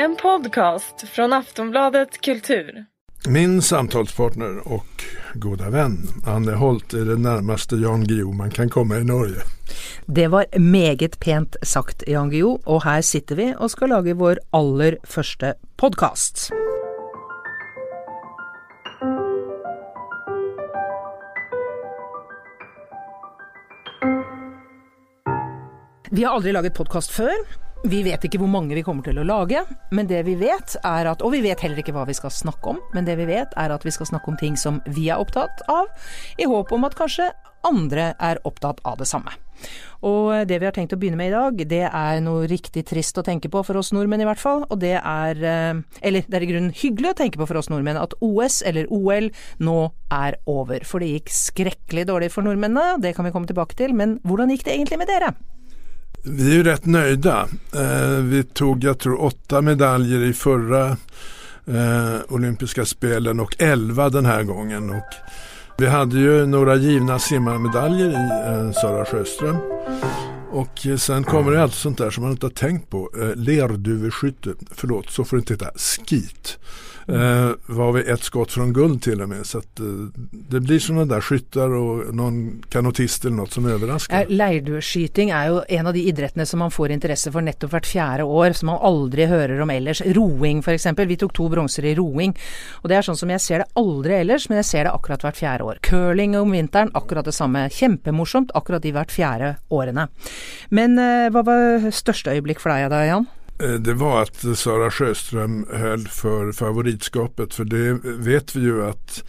En 0.00 0.16
podcast 0.16 1.08
från 1.08 1.32
Aftonbladet 1.32 2.20
Kultur. 2.20 2.84
Min 3.28 3.62
samtalspartner 3.62 4.72
och 4.72 5.04
goda 5.34 5.70
vän 5.70 5.98
Anne 6.26 6.52
Holt 6.52 6.94
är 6.94 7.04
det 7.04 7.16
närmaste 7.16 7.76
Jan 7.76 8.04
Guillou 8.04 8.32
man 8.32 8.50
kan 8.50 8.68
komma 8.68 8.96
i 8.96 9.04
Norge. 9.04 9.36
Det 10.06 10.26
var 10.26 10.58
meget 10.58 11.20
pent 11.20 11.56
sagt, 11.62 12.02
Jan 12.06 12.30
Guillou, 12.30 12.58
og 12.64 12.84
her 12.84 13.02
sitter 13.02 13.36
vi 13.36 13.54
og 13.58 13.70
skal 13.70 13.88
lage 13.88 14.14
vår 14.14 14.38
aller 14.52 14.96
første 15.04 15.54
podkast. 15.76 16.50
Vi 26.10 26.24
har 26.24 26.34
aldri 26.34 26.52
laget 26.52 26.74
podkast 26.74 27.10
før. 27.10 27.67
Vi 27.86 28.00
vet 28.02 28.24
ikke 28.26 28.40
hvor 28.42 28.50
mange 28.50 28.74
vi 28.74 28.82
kommer 28.82 29.06
til 29.06 29.20
å 29.22 29.24
lage, 29.26 29.60
men 29.94 30.08
det 30.10 30.24
vi 30.26 30.34
vet 30.40 30.74
er 30.82 31.06
at 31.12 31.20
Og 31.22 31.30
vi 31.36 31.44
vet 31.44 31.60
heller 31.62 31.78
ikke 31.78 31.94
hva 31.94 32.02
vi 32.08 32.16
skal 32.16 32.32
snakke 32.34 32.72
om, 32.72 32.80
men 32.94 33.06
det 33.06 33.14
vi 33.20 33.28
vet 33.28 33.52
er 33.54 33.70
at 33.70 33.84
vi 33.86 33.92
skal 33.94 34.08
snakke 34.08 34.32
om 34.32 34.38
ting 34.38 34.56
som 34.58 34.80
vi 34.90 35.06
er 35.12 35.20
opptatt 35.22 35.62
av, 35.70 35.86
i 36.42 36.48
håp 36.48 36.72
om 36.74 36.86
at 36.88 36.96
kanskje 36.98 37.28
andre 37.66 38.12
er 38.18 38.40
opptatt 38.46 38.80
av 38.86 38.98
det 38.98 39.06
samme. 39.06 39.30
Og 40.06 40.46
det 40.46 40.58
vi 40.58 40.66
har 40.66 40.74
tenkt 40.74 40.94
å 40.94 40.98
begynne 40.98 41.18
med 41.18 41.30
i 41.30 41.34
dag, 41.34 41.62
det 41.70 41.84
er 41.86 42.20
noe 42.22 42.46
riktig 42.50 42.84
trist 42.86 43.18
å 43.18 43.24
tenke 43.26 43.50
på 43.50 43.62
for 43.66 43.78
oss 43.78 43.90
nordmenn 43.94 44.22
i 44.22 44.26
hvert 44.26 44.42
fall, 44.42 44.64
og 44.66 44.78
det 44.82 44.94
er 44.98 45.42
eh, 45.42 45.82
Eller 46.02 46.26
det 46.26 46.38
er 46.38 46.46
i 46.46 46.50
grunnen 46.50 46.74
hyggelig 46.74 47.12
å 47.12 47.18
tenke 47.18 47.38
på 47.38 47.46
for 47.50 47.58
oss 47.58 47.70
nordmenn 47.70 47.98
at 47.98 48.14
OS, 48.22 48.60
eller 48.66 48.90
OL, 48.94 49.30
nå 49.62 49.78
er 50.14 50.38
over. 50.50 50.86
For 50.86 51.02
det 51.02 51.12
gikk 51.14 51.34
skrekkelig 51.34 52.08
dårlig 52.10 52.32
for 52.34 52.46
nordmennene, 52.46 52.98
det 53.02 53.14
kan 53.14 53.26
vi 53.26 53.34
komme 53.34 53.50
tilbake 53.50 53.78
til, 53.78 53.94
men 53.94 54.18
hvordan 54.26 54.54
gikk 54.54 54.66
det 54.66 54.78
egentlig 54.78 55.02
med 55.02 55.10
dere? 55.10 55.34
Vi 56.22 56.50
är 56.50 56.54
ju 56.54 56.62
rätt 56.62 56.86
nöjda. 56.86 57.48
Eh, 57.74 58.22
vi 58.22 58.42
tog, 58.42 58.84
jag 58.84 58.98
tror, 58.98 59.22
åtta 59.22 59.60
medaljer 59.60 60.20
i 60.20 60.32
förra 60.32 60.96
eh, 61.66 62.16
olympiska 62.28 62.84
spelen 62.84 63.40
och 63.40 63.62
elva 63.62 64.08
den 64.08 64.26
här 64.26 64.42
gången. 64.42 64.90
Och 64.90 65.14
vi 65.78 65.86
hade 65.86 66.18
ju 66.18 66.46
några 66.46 66.76
givna 66.76 67.18
simmarmedaljer 67.18 68.08
i 68.08 68.50
eh, 68.52 68.72
Sara 68.72 69.04
Sjöström. 69.04 69.56
Och 70.50 70.86
sen 70.98 71.24
kommer 71.24 71.52
det 71.52 71.62
allt 71.62 71.74
sånt 71.74 71.98
där 71.98 72.10
som 72.10 72.22
man 72.22 72.32
inte 72.32 72.46
har 72.46 72.50
tänkt 72.50 72.90
på. 72.90 73.10
Eh, 73.20 73.34
lerduveskytte, 73.34 74.50
förlåt 74.70 75.10
så 75.10 75.24
får 75.24 75.36
det 75.36 75.40
inte 75.40 75.52
heta, 75.52 75.78
skit. 75.78 76.58
Eh, 77.08 77.50
var 77.66 77.92
vi 77.92 78.10
ett 78.10 78.22
skott 78.22 78.52
från 78.52 78.72
guld 78.72 79.02
till 79.02 79.22
och 79.22 79.28
med. 79.28 79.46
Så 79.46 79.58
att, 79.58 79.80
eh, 79.80 79.86
det 80.30 80.60
blir 80.60 80.78
sådana 80.78 81.04
där 81.04 81.20
skyttar 81.20 81.68
och 81.68 82.14
någon 82.14 82.62
kanotist 82.68 83.24
eller 83.24 83.36
något 83.36 83.52
som 83.52 83.66
överraskar. 83.66 84.20
Eh, 84.20 84.26
Leirdueskyting 84.28 85.30
ju 85.46 85.62
en 85.68 85.86
av 85.86 85.92
de 85.92 86.00
idrotterna 86.00 86.46
som 86.46 86.58
man 86.58 86.70
får 86.70 86.90
intresse 86.90 87.32
för 87.32 87.40
nettopp 87.40 87.72
vart 87.72 87.86
fjärde 87.86 88.22
år, 88.22 88.52
som 88.52 88.66
man 88.66 88.78
aldrig 88.78 89.28
hör 89.28 89.60
om 89.60 89.70
ellers. 89.70 90.02
Roing 90.06 90.62
exempel, 90.72 91.06
Vi 91.08 91.16
tog 91.16 91.34
två 91.34 91.48
bronser 91.48 91.84
i 91.84 91.94
roing. 91.94 92.38
och 92.72 92.88
det 92.88 92.94
är 92.94 93.02
sånt 93.02 93.18
som 93.18 93.30
jag 93.30 93.40
ser 93.40 93.58
det 93.58 93.64
aldrig 93.72 94.20
ellers, 94.20 94.48
men 94.48 94.56
jag 94.56 94.64
ser 94.64 94.84
det 94.84 94.90
akkurat 94.90 95.22
vart 95.22 95.36
fjärde 95.36 95.64
år. 95.64 95.78
Curling 95.80 96.38
om 96.38 96.50
vintern, 96.50 96.90
akkurat 96.94 97.24
detsamma. 97.24 97.70
samme. 97.70 98.48
Akkurat 98.54 98.84
i 98.84 98.90
vart 98.90 99.12
fjärde 99.12 99.56
åren. 99.68 100.00
Men 100.68 100.98
eh, 100.98 101.30
vad 101.30 101.44
var 101.44 101.90
största 101.90 102.30
ögonblick 102.30 102.60
för 102.60 102.70
dig 102.70 102.88
då 102.88 102.96
Jan? 102.96 103.26
Det 103.80 103.94
var 103.94 104.22
att 104.22 104.58
Sara 104.58 104.90
Sjöström 104.90 105.66
höll 105.72 106.08
för 106.08 106.52
favoritskapet 106.52 107.54
för 107.54 107.64
det 107.64 108.00
vet 108.04 108.56
vi 108.56 108.60
ju 108.60 108.84
att 108.84 109.24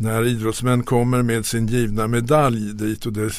när 0.00 0.26
idrottsmän 0.26 0.82
kommer 0.82 1.22
med 1.22 1.46
sin 1.46 1.66
givna 1.66 2.06
medalj 2.06 2.74
dit 2.74 3.06
och 3.06 3.12
det, 3.12 3.30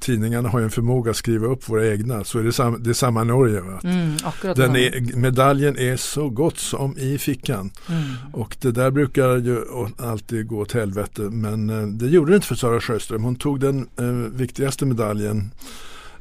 tidningarna 0.00 0.48
har 0.48 0.60
en 0.60 0.70
förmåga 0.70 1.10
att 1.10 1.16
skriva 1.16 1.46
upp 1.46 1.68
våra 1.68 1.86
egna 1.86 2.24
så 2.24 2.38
är 2.38 2.42
det, 2.42 2.52
sam, 2.52 2.82
det 2.82 2.90
är 2.90 2.94
samma 2.94 3.24
Norge. 3.24 3.60
Va? 3.60 3.80
Mm, 3.84 4.16
Den 4.42 4.76
är, 4.76 5.16
medaljen 5.16 5.78
är 5.78 5.96
så 5.96 6.28
gott 6.28 6.58
som 6.58 6.98
i 6.98 7.18
fickan 7.18 7.70
mm. 7.88 8.02
och 8.32 8.56
det 8.60 8.70
där 8.70 8.90
brukar 8.90 9.36
ju 9.36 9.60
alltid 9.98 10.46
gå 10.46 10.58
åt 10.58 10.72
helvete 10.72 11.22
men 11.22 11.98
det 11.98 12.06
gjorde 12.06 12.32
det 12.32 12.36
inte 12.36 12.48
för 12.48 12.54
Sara 12.54 12.80
Sjöström. 12.80 13.24
Hon 13.24 13.36
tog 13.36 13.60
den 13.60 13.88
eh, 13.98 14.04
viktigaste 14.38 14.86
medaljen 14.86 15.50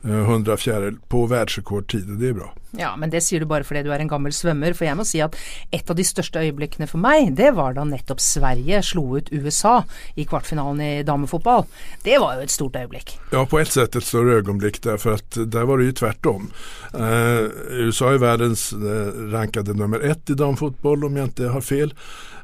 100 0.04 0.58
fjäril 0.58 0.98
på 1.08 1.26
världsrekordtid 1.26 2.10
och 2.10 2.18
det 2.18 2.30
är 2.30 2.34
bra. 2.34 2.54
Ja, 2.78 2.96
men 2.98 3.10
det 3.10 3.22
sier 3.24 3.40
du 3.40 3.48
bare 3.50 3.66
fordi 3.66 3.82
du 3.86 3.92
er 3.94 4.02
en 4.04 4.10
gammel 4.12 4.34
svømmer. 4.36 4.76
For 4.78 4.86
jeg 4.88 4.98
må 5.00 5.06
si 5.08 5.22
at 5.24 5.36
et 5.74 5.90
av 5.90 5.98
de 5.98 6.06
største 6.06 6.42
øyeblikkene 6.44 6.88
for 6.90 7.02
meg, 7.02 7.32
det 7.38 7.54
var 7.58 7.78
da 7.78 7.86
nettopp 7.88 8.22
Sverige 8.22 8.82
slo 8.86 9.06
ut 9.18 9.32
USA 9.32 9.80
i 10.16 10.28
kvartfinalen 10.28 10.84
i 10.84 10.92
damefotball. 11.08 11.66
Det 12.06 12.20
var 12.22 12.38
jo 12.38 12.46
et 12.46 12.54
stort 12.54 12.78
øyeblikk. 12.78 13.16
Ja, 13.32 13.46
på 13.46 13.60
ett 13.60 13.72
sätt 13.72 13.96
ett 13.96 14.04
större 14.04 14.38
ögonblick 14.38 14.82
därför 14.84 15.14
att 15.14 15.38
där 15.52 15.64
var 15.64 15.78
det 15.78 15.86
ju 15.86 15.92
tvärtom. 15.92 16.52
Eh, 16.94 17.48
USA 17.72 18.14
är 18.14 18.18
världens 18.18 18.74
eh, 18.74 19.32
rankade 19.32 19.74
nummer 19.74 20.00
ett 20.00 20.30
i 20.30 20.34
damfotboll 20.34 21.06
om 21.06 21.18
jag 21.18 21.26
inte 21.26 21.48
har 21.48 21.62
fel. 21.62 21.94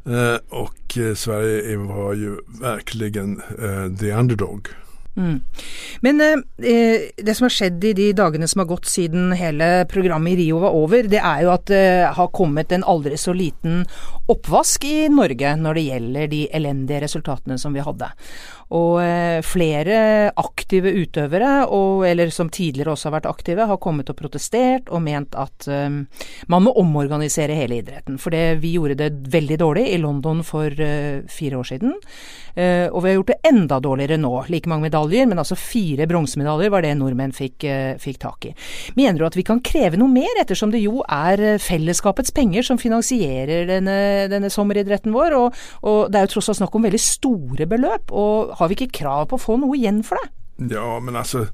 Eh, 0.05 0.39
och 0.49 0.97
Sverige 1.15 1.77
var 1.77 2.13
ju 2.13 2.37
verkligen 2.61 3.41
the 3.99 4.11
underdog. 4.11 4.69
Mm. 5.15 5.41
Men 6.01 6.21
eh, 6.21 6.39
eh, 6.69 7.01
det 7.17 7.35
som 7.37 7.45
har 7.45 7.53
skjedd 7.53 7.83
i 7.85 7.93
de 7.93 8.07
dagene 8.17 8.47
som 8.49 8.63
har 8.63 8.69
gått 8.71 8.89
siden 8.89 9.31
hele 9.37 9.85
programmet 9.89 10.33
i 10.33 10.39
Rio 10.41 10.61
var 10.63 10.73
over, 10.73 11.05
det 11.09 11.21
er 11.21 11.43
jo 11.45 11.51
at 11.53 11.67
det 11.69 11.83
eh, 11.83 12.09
har 12.17 12.31
kommet 12.33 12.73
en 12.73 12.85
aldri 12.89 13.19
så 13.19 13.35
liten 13.37 13.83
oppvask 14.31 14.85
i 14.89 15.07
Norge 15.13 15.53
når 15.59 15.77
det 15.77 15.85
gjelder 15.89 16.31
de 16.31 16.41
elendige 16.57 17.03
resultatene 17.05 17.59
som 17.61 17.77
vi 17.77 17.85
hadde. 17.85 18.09
Og 18.73 18.97
eh, 19.03 19.39
flere 19.45 20.31
aktive 20.39 20.93
utøvere, 20.97 21.67
og, 21.69 22.05
eller 22.09 22.31
som 22.33 22.49
tidligere 22.49 22.95
også 22.95 23.09
har 23.09 23.17
vært 23.19 23.29
aktive, 23.29 23.67
har 23.69 23.81
kommet 23.81 24.09
og 24.09 24.17
protestert 24.17 24.89
og 24.89 25.03
ment 25.05 25.35
at 25.37 25.67
um, 25.69 26.03
man 26.49 26.65
må 26.65 26.73
omorganisere 26.81 27.57
hele 27.57 27.81
idretten. 27.83 28.17
For 28.21 28.33
det, 28.33 28.63
vi 28.63 28.73
gjorde 28.77 28.97
det 29.03 29.11
veldig 29.33 29.59
dårlig 29.61 29.85
i 29.91 29.99
London 30.01 30.41
for 30.47 30.73
uh, 30.73 31.21
fire 31.29 31.59
år 31.59 31.69
siden. 31.69 31.93
Uh, 32.57 32.89
og 32.89 33.03
vi 33.03 33.11
har 33.11 33.17
gjort 33.19 33.33
det 33.33 33.51
enda 33.51 33.79
dårligere 33.83 34.17
nå. 34.21 34.33
Like 34.49 34.71
mange 34.71 34.87
medaljer, 34.89 35.29
men 35.29 35.41
altså 35.43 35.57
fire 35.59 36.09
bronsemedaljer 36.09 36.73
var 36.73 36.85
det 36.85 36.95
nordmenn 36.97 37.35
fikk, 37.35 37.67
uh, 37.69 37.93
fikk, 38.01 38.21
tak 38.23 38.49
i. 38.49 38.55
Mener 38.97 39.21
du 39.21 39.27
at 39.27 39.37
vi 39.37 39.45
kan 39.45 39.61
kreve 39.65 39.99
noe 40.01 40.09
mer, 40.09 40.33
ettersom 40.41 40.73
det 40.73 40.81
jo 40.81 41.03
er 41.05 41.59
fellesskapets 41.61 42.33
penger 42.33 42.65
som 42.65 42.81
finansierer 42.81 43.67
denne, 43.69 43.97
denne 44.33 44.49
sommeridretten 44.53 45.13
vår? 45.13 45.37
Og, 45.37 45.63
og 45.85 46.01
det 46.09 46.19
er 46.19 46.27
jo 46.27 46.35
tross 46.37 46.53
alt 46.53 46.61
snakk 46.63 46.77
om 46.77 46.89
veldig 46.89 47.01
store 47.01 47.69
beløp. 47.69 48.13
og 48.13 48.53
har 48.62 48.62
har 48.63 48.67
vi 48.67 48.73
inte 48.73 48.97
krav 48.97 49.25
på 49.25 49.35
att 49.35 49.41
få 49.41 49.57
något 49.57 49.77
igen 49.77 50.03
för 50.03 50.15
det? 50.15 50.29
Ja 50.75 50.99
men 50.99 51.15
alltså 51.15 51.47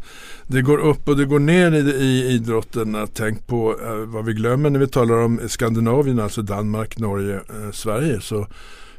det 0.48 0.62
går 0.62 0.78
upp 0.78 1.08
och 1.08 1.18
det 1.18 1.26
går 1.26 1.40
ner 1.40 1.72
i, 1.72 1.80
i 1.80 2.28
idrotten. 2.28 3.08
Tänk 3.14 3.48
på 3.48 3.76
eh, 3.84 3.96
vad 3.96 4.26
vi 4.26 4.34
glömmer 4.34 4.70
när 4.70 4.80
vi 4.80 4.88
talar 4.88 5.16
om 5.16 5.40
Skandinavien, 5.48 6.20
alltså 6.20 6.42
Danmark, 6.42 6.98
Norge, 6.98 7.36
eh, 7.36 7.72
Sverige. 7.72 8.22
Så 8.22 8.48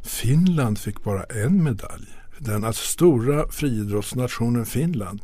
Finland 0.02 0.78
fick 0.78 1.04
bara 1.04 1.22
en 1.22 1.64
medalj. 1.64 2.06
Den 2.38 2.64
alltså 2.64 2.86
stora 2.86 3.48
friidrottsnationen 3.48 4.66
Finland. 4.66 5.22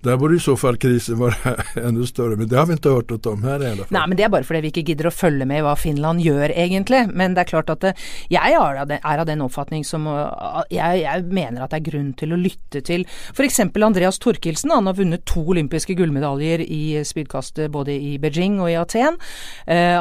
Där 0.00 0.16
borde 0.16 0.36
i 0.36 0.40
så 0.40 0.56
fall 0.56 0.76
krisen 0.76 1.18
vara 1.18 1.34
ännu 1.76 2.06
större 2.06 2.36
men 2.36 2.48
det 2.48 2.56
har 2.56 2.66
vi 2.66 2.72
inte 2.72 2.88
hört 2.88 3.10
något 3.10 3.26
om 3.26 3.44
här 3.44 3.62
i 3.62 3.66
alla 3.66 3.76
fall. 3.76 3.86
Nej, 3.88 4.02
men 4.08 4.16
det 4.16 4.22
är 4.22 4.28
bara 4.28 4.42
för 4.42 4.54
att 4.54 4.62
vi 4.62 4.66
inte 4.66 4.80
gillar 4.80 5.06
att 5.06 5.14
följa 5.14 5.46
med 5.46 5.64
vad 5.64 5.78
Finland 5.78 6.20
gör 6.20 6.58
egentligen. 6.58 7.10
Men 7.14 7.34
det 7.34 7.40
är 7.40 7.44
klart 7.44 7.68
att 7.68 7.84
eh, 7.84 7.92
det, 8.28 8.36
är 8.36 9.20
av, 9.20 9.26
den, 9.26 9.40
uppfattning 9.40 9.84
som 9.84 10.06
eh, 10.06 10.28
jag, 10.70 10.98
jag 10.98 11.32
menar 11.32 11.62
att 11.62 11.70
det 11.70 11.80
grund 11.80 12.16
till 12.16 12.32
att 12.32 12.38
lyssna 12.38 12.80
till. 12.80 13.08
För 13.34 13.44
exempel 13.44 13.82
Andreas 13.82 14.18
Torkelsen. 14.18 14.70
Han 14.70 14.86
har 14.86 14.94
vunnit 14.94 15.24
två 15.24 15.40
olympiska 15.40 15.92
guldmedaljer 15.92 16.58
i 16.58 17.04
spydkast 17.04 17.58
eh, 17.58 17.68
både 17.68 17.92
i 17.92 18.18
Beijing 18.18 18.60
och 18.60 18.70
i 18.70 18.76
Aten. 18.76 19.18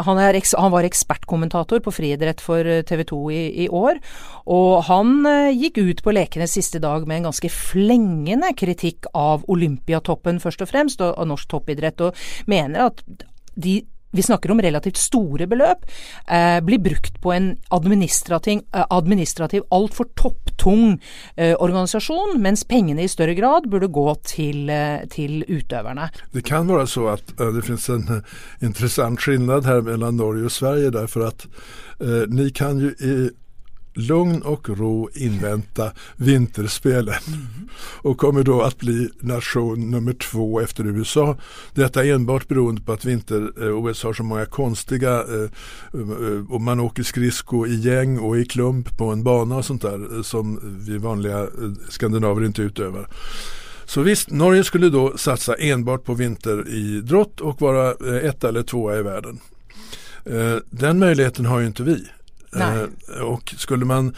Han, 0.06 0.18
är, 0.18 0.58
han, 0.58 0.72
var 0.72 0.84
expertkommentator 0.84 1.80
på 1.80 1.92
friidrett 1.92 2.42
för 2.42 2.82
TV 2.82 3.04
2 3.04 3.32
i, 3.32 3.64
i 3.64 3.70
år. 3.70 4.00
och 4.44 4.84
han 4.84 5.28
gick 5.54 5.78
ut 5.78 6.04
på 6.04 6.12
lekenes 6.12 6.52
sista 6.52 6.80
dag 6.80 7.08
med 7.08 7.18
en 7.18 7.24
ganska 7.24 7.50
flängande 7.50 8.54
kritik 8.58 9.06
av 9.14 9.44
olympiska 9.48 9.87
Olympiatoppen 9.88 10.42
først 10.44 10.62
og 10.62 10.72
fremst, 10.72 11.02
og, 11.02 11.18
og 11.18 11.28
norsk 11.28 11.50
toppidrett, 11.50 12.02
og 12.02 12.16
mener 12.48 12.90
at 12.90 13.04
de 13.56 13.84
vi 14.16 14.24
snakker 14.24 14.52
om 14.54 14.62
relativt 14.64 14.98
store 14.98 15.46
beløp, 15.52 15.84
eh, 16.32 16.62
blir 16.64 16.80
brukt 16.80 17.20
på 17.22 17.34
en 17.36 17.50
eh, 17.52 17.58
administrativ, 17.76 18.62
administrativ 18.72 19.66
altfor 19.70 20.08
topptung 20.16 20.96
eh, 21.36 21.54
organisasjon, 21.60 22.40
mens 22.42 22.64
pengene 22.64 23.04
i 23.04 23.12
større 23.12 23.36
grad 23.36 23.68
burde 23.70 23.92
gå 23.92 24.16
til, 24.24 24.70
eh, 24.72 25.04
til 25.12 25.44
utøverne. 25.44 26.08
Det 26.34 26.46
kan 26.48 26.72
være 26.72 26.88
så 26.88 27.10
at 27.18 27.36
eh, 27.36 27.52
det 27.54 27.66
finnes 27.68 27.90
en 27.90 28.08
eh, 28.08 28.24
uh, 28.24 28.64
interessant 28.64 29.22
skillnad 29.22 29.68
her 29.68 29.84
mellom 29.84 30.16
Norge 30.16 30.48
og 30.48 30.56
Sverige, 30.56 30.96
derfor 30.96 31.28
at 31.28 31.46
ni 32.30 32.50
kan 32.54 32.78
jo 32.78 32.92
i 33.02 33.30
lugn 33.98 34.42
och 34.42 34.70
ro 34.70 35.10
invänta 35.14 35.92
vinterspelen 36.16 37.16
mm. 37.28 37.70
och 37.80 38.18
kommer 38.18 38.44
då 38.44 38.62
att 38.62 38.78
bli 38.78 39.10
nation 39.20 39.92
nummer 39.92 40.14
två 40.14 40.62
efter 40.62 40.86
USA. 40.86 41.38
Detta 41.74 42.04
enbart 42.04 42.48
beroende 42.48 42.82
på 42.82 42.92
att 42.92 43.06
vinter-OS 43.06 44.04
eh, 44.04 44.08
har 44.08 44.14
så 44.14 44.24
många 44.24 44.46
konstiga 44.46 45.12
eh, 45.12 45.50
eh, 45.94 46.52
och 46.52 46.62
man 46.62 46.80
åker 46.80 47.04
skridsko 47.04 47.66
i 47.66 47.76
gäng 47.76 48.20
och 48.20 48.38
i 48.38 48.46
klump 48.46 48.98
på 48.98 49.06
en 49.06 49.24
bana 49.24 49.56
och 49.56 49.66
sånt 49.66 49.82
där 49.82 50.24
som 50.24 50.60
vi 50.88 50.98
vanliga 50.98 51.48
skandinaver 51.90 52.46
inte 52.46 52.62
utövar. 52.62 53.08
Så 53.86 54.02
visst, 54.02 54.32
Norge 54.32 54.64
skulle 54.64 54.90
då 54.90 55.18
satsa 55.18 55.56
enbart 55.56 56.04
på 56.04 56.14
vinteridrott 56.14 57.42
och 57.42 57.62
vara 57.62 57.92
ett 58.20 58.44
eller 58.44 58.64
tvåa 58.64 58.98
i 58.98 59.02
världen. 59.02 59.40
Den 60.70 61.00
möjligheten 61.00 61.46
har 61.46 61.60
ju 61.60 61.68
inte 61.68 61.84
vi. 61.84 62.08
Eh, 62.56 63.22
och 63.22 63.54
skulle 63.58 63.86
man 63.86 64.16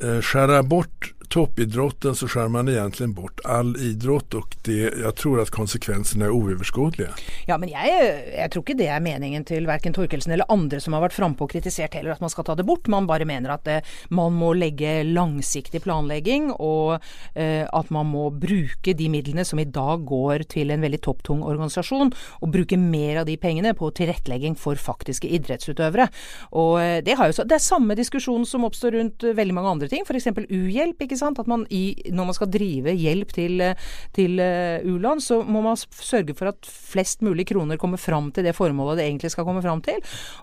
eh, 0.00 0.20
skära 0.20 0.62
bort 0.62 1.12
toppidrotten 1.32 2.14
så 2.14 2.28
skär 2.28 2.48
man 2.48 2.68
egentligen 2.68 3.12
bort 3.12 3.40
all 3.44 3.76
idrott 3.76 4.34
och 4.34 4.56
det, 4.64 4.94
jag 5.02 5.16
tror 5.16 5.40
att 5.40 5.50
konsekvenserna 5.50 6.24
är 6.24 6.30
oöverskådliga. 6.30 7.08
Ja, 7.46 7.58
men 7.58 7.68
jeg, 7.68 8.22
jag 8.38 8.50
tror 8.50 8.70
inte 8.70 8.84
det 8.84 8.88
är 8.88 9.00
meningen 9.00 9.44
till 9.44 9.66
varken 9.66 9.92
Torkelsen 9.92 10.32
eller 10.32 10.52
andra 10.52 10.80
som 10.80 10.92
har 10.92 11.00
varit 11.00 11.12
frampå 11.12 11.44
och 11.44 11.50
kritiserat 11.50 11.94
heller 11.94 12.10
att 12.10 12.20
man 12.20 12.30
ska 12.30 12.42
ta 12.42 12.54
det 12.54 12.62
bort. 12.62 12.86
Man 12.86 13.06
bara 13.06 13.24
menar 13.24 13.50
att 13.50 13.66
eh, 13.66 13.78
man 14.08 14.32
må 14.32 14.52
lägga 14.52 15.02
långsiktig 15.02 15.82
planläggning 15.82 16.52
och 16.52 16.94
eh, 17.34 17.68
att 17.72 17.90
man 17.90 18.06
må 18.06 18.30
bruka 18.30 18.92
de 18.92 19.08
medel 19.08 19.44
som 19.44 19.58
idag 19.58 20.04
går 20.04 20.38
till 20.38 20.70
en 20.70 20.80
väldigt 20.80 21.02
topptung 21.02 21.42
organisation 21.42 22.12
och 22.30 22.48
bruka 22.48 22.76
mer 22.76 23.20
av 23.20 23.26
de 23.26 23.36
pengarna 23.36 23.74
på 23.74 23.90
tillrättläggning 23.90 24.54
för 24.54 24.76
faktiska 24.76 25.28
idrottsutövare. 25.28 26.08
Och 26.40 26.82
eh, 26.82 27.02
det, 27.04 27.12
har 27.12 27.26
ju, 27.26 27.32
så, 27.32 27.44
det 27.44 27.54
är 27.54 27.58
samma 27.58 27.94
diskussion 27.94 28.46
som 28.46 28.64
uppstår 28.64 28.90
runt 28.90 29.22
eh, 29.22 29.30
väldigt 29.30 29.54
många 29.54 29.70
andra 29.70 29.88
ting, 29.88 30.04
ting, 30.04 30.16
exempel 30.16 30.46
u-hjälp, 30.48 31.02
sant? 31.22 31.40
At 31.42 31.50
man 31.50 31.64
i, 31.70 31.84
når 32.12 32.30
man 32.30 32.38
skal 32.38 32.50
drive 32.52 32.94
hjelp 32.98 33.32
til, 33.36 33.60
eh, 33.62 33.90
til 34.16 34.38
uh, 34.42 34.78
eh, 34.82 34.86
u-land, 34.88 35.22
så 35.24 35.40
må 35.46 35.62
man 35.64 35.78
sørge 35.78 36.36
for 36.38 36.50
at 36.50 36.66
flest 36.66 37.22
mulig 37.24 37.46
kroner 37.48 37.80
kommer 37.80 38.00
fram 38.00 38.30
til 38.34 38.46
det 38.46 38.56
formålet 38.56 39.00
det 39.00 39.06
egentlig 39.08 39.32
skal 39.32 39.46
komme 39.48 39.62
fram 39.64 39.82
til. 39.84 40.00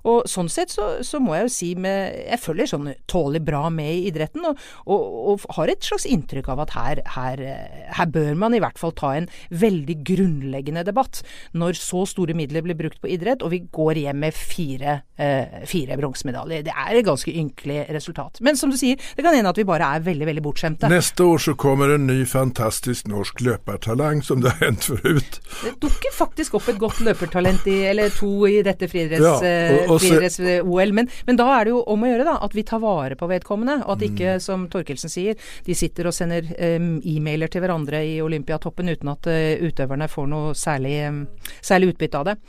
Og 0.10 0.28
sånn 0.30 0.50
sett 0.52 0.74
så, 0.74 1.00
så 1.06 1.22
må 1.24 1.36
jeg 1.36 1.48
jo 1.48 1.54
si 1.54 1.70
med 1.80 2.16
Jeg 2.30 2.42
følger 2.42 2.70
sånn 2.70 2.92
tålelig 3.10 3.42
bra 3.46 3.66
med 3.74 3.92
i 3.92 4.08
idretten, 4.10 4.46
og, 4.50 4.60
og, 4.90 5.06
og 5.34 5.48
har 5.58 5.72
et 5.72 5.86
slags 5.86 6.08
inntrykk 6.10 6.52
av 6.54 6.64
at 6.66 6.76
her, 6.76 7.04
her, 7.16 7.44
her, 7.44 8.06
eh, 8.06 8.06
bør 8.10 8.34
man 8.40 8.56
i 8.58 8.62
hvert 8.64 8.80
fall 8.82 8.96
ta 8.98 9.12
en 9.18 9.30
veldig 9.52 10.00
grunnleggende 10.08 10.86
debatt. 10.88 11.22
Når 11.58 11.78
så 11.80 12.06
store 12.10 12.36
midler 12.38 12.66
blir 12.66 12.78
brukt 12.80 13.02
på 13.02 13.12
idrett, 13.12 13.44
og 13.46 13.54
vi 13.54 13.62
går 13.70 14.02
hjem 14.04 14.24
med 14.26 14.36
fire, 14.36 15.02
eh, 15.20 15.62
fire 15.70 15.98
bronsemedaljer. 16.00 16.66
Det 16.68 16.74
er 16.74 17.00
et 17.00 17.08
ganske 17.08 17.34
ynkelig 17.34 17.84
resultat. 17.94 18.42
Men 18.46 18.58
som 18.60 18.72
du 18.74 18.78
sier, 18.80 19.00
det 19.16 19.26
kan 19.26 19.36
hende 19.36 19.52
at 19.52 19.60
vi 19.60 19.68
bare 19.68 19.96
er 19.96 20.06
veldig, 20.06 20.28
veldig 20.32 20.46
bortskjemte 20.46 20.69
inte. 20.70 20.90
Nästa 20.90 21.26
år 21.26 21.38
så 21.38 21.54
kommer 21.54 21.90
en 21.90 22.08
ny 22.08 22.26
fantastisk 22.26 23.08
norsk 23.08 23.42
löpartalang 23.42 24.22
som 24.24 24.42
det 24.42 24.50
har 24.50 24.66
hänt 24.66 24.84
förut. 24.84 25.42
Det 25.64 25.74
dukker 25.82 26.14
faktisk 26.14 26.54
opp 26.54 26.70
et 26.70 26.78
godt 26.80 27.00
løpertalent 27.06 27.68
i, 27.68 27.78
eller 27.92 28.10
to 28.14 28.48
i 28.48 28.62
dette 28.66 28.88
friidretts-OL. 28.88 30.80
Ja, 30.80 30.86
eh, 30.86 30.94
men, 30.94 31.10
men, 31.26 31.40
da 31.40 31.50
er 31.58 31.68
det 31.68 31.76
jo 31.76 31.84
om 31.84 32.06
å 32.06 32.12
gjøre 32.12 32.28
da, 32.28 32.38
at 32.46 32.56
vi 32.56 32.64
tar 32.68 32.82
vare 32.84 33.18
på 33.20 33.30
vedkommende. 33.30 33.82
Og 33.86 33.98
at 33.98 34.08
ikke, 34.10 34.38
mm. 34.38 34.46
som 34.46 34.66
Torkelsen 34.72 35.12
sier, 35.12 35.38
de 35.66 35.78
sitter 35.78 36.10
og 36.10 36.16
sender 36.16 36.48
um, 36.80 36.96
e-mailer 37.04 37.52
til 37.52 37.64
hverandre 37.66 38.04
i 38.06 38.20
Olympiatoppen 38.24 38.90
uten 38.92 39.14
at 39.14 39.30
uh, 39.30 39.68
utøverne 39.68 40.10
får 40.12 40.32
noe 40.32 40.56
særlig, 40.58 40.98
um, 41.10 41.24
særlig 41.62 41.94
utbytte 41.94 42.24
av 42.24 42.32
det. 42.32 42.40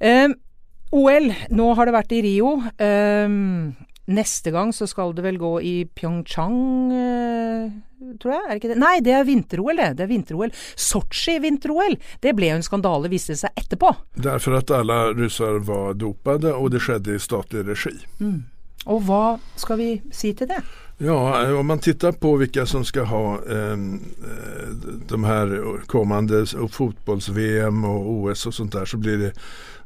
Um, 0.00 0.36
OL, 0.96 1.32
nå 1.50 1.72
har 1.74 1.88
det 1.88 1.94
vært 1.96 2.14
i 2.14 2.22
Rio. 2.24 2.56
Um, 2.78 3.74
Neste 4.06 4.52
gang 4.54 4.70
så 4.74 4.86
skal 4.86 5.14
det 5.16 5.24
vel 5.24 5.38
gå 5.40 5.52
i 5.66 5.74
Pyeongchang, 5.90 6.58
eh, 6.94 8.12
tror 8.22 8.34
jeg? 8.36 8.42
Er 8.44 8.52
det 8.52 8.60
ikke 8.60 8.70
det? 8.70 8.78
Nei, 8.78 8.94
det 9.02 9.14
er 9.18 9.26
vinter-OL, 9.26 9.80
det. 9.80 9.88
Det 9.98 10.04
er 10.04 10.12
vinter-OL. 10.12 10.52
Sotsji-vinter-OL, 10.78 11.98
det 12.22 12.34
ble 12.38 12.52
jo 12.52 12.58
en 12.60 12.66
skandale, 12.66 13.10
viste 13.10 13.34
det 13.34 13.42
seg 13.42 13.58
etterpå. 13.58 13.90
Derfor 14.28 14.60
at 14.60 14.70
alle 14.70 15.00
russere 15.18 15.58
var 15.66 15.98
dopede, 15.98 16.54
og 16.54 16.70
det 16.74 16.84
skjedde 16.86 17.16
i 17.16 17.22
statlig 17.22 17.66
regi. 17.66 17.96
Mm. 18.22 18.44
Och 18.86 19.06
vad 19.06 19.38
ska 19.56 19.76
vi 19.76 20.02
se 20.12 20.34
till 20.34 20.48
det? 20.48 20.62
Ja, 20.98 21.42
eh, 21.42 21.58
om 21.58 21.66
man 21.66 21.78
tittar 21.78 22.12
på 22.12 22.36
vilka 22.36 22.66
som 22.66 22.84
ska 22.84 23.02
ha 23.02 23.38
ehm, 23.50 24.00
eh, 24.24 24.68
de 25.08 25.24
här 25.24 25.80
kommande 25.86 26.46
fotbolls-VM 26.70 27.84
och 27.84 28.10
OS 28.10 28.46
och 28.46 28.54
sånt 28.54 28.72
där 28.72 28.84
så 28.84 28.96
blir 28.96 29.18
det 29.18 29.32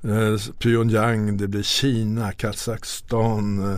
Eh, 0.03 0.53
Pyongyang, 0.59 1.37
det 1.37 1.49
blir 1.49 1.63
Kina, 1.63 2.33
Kazakstan. 2.33 3.73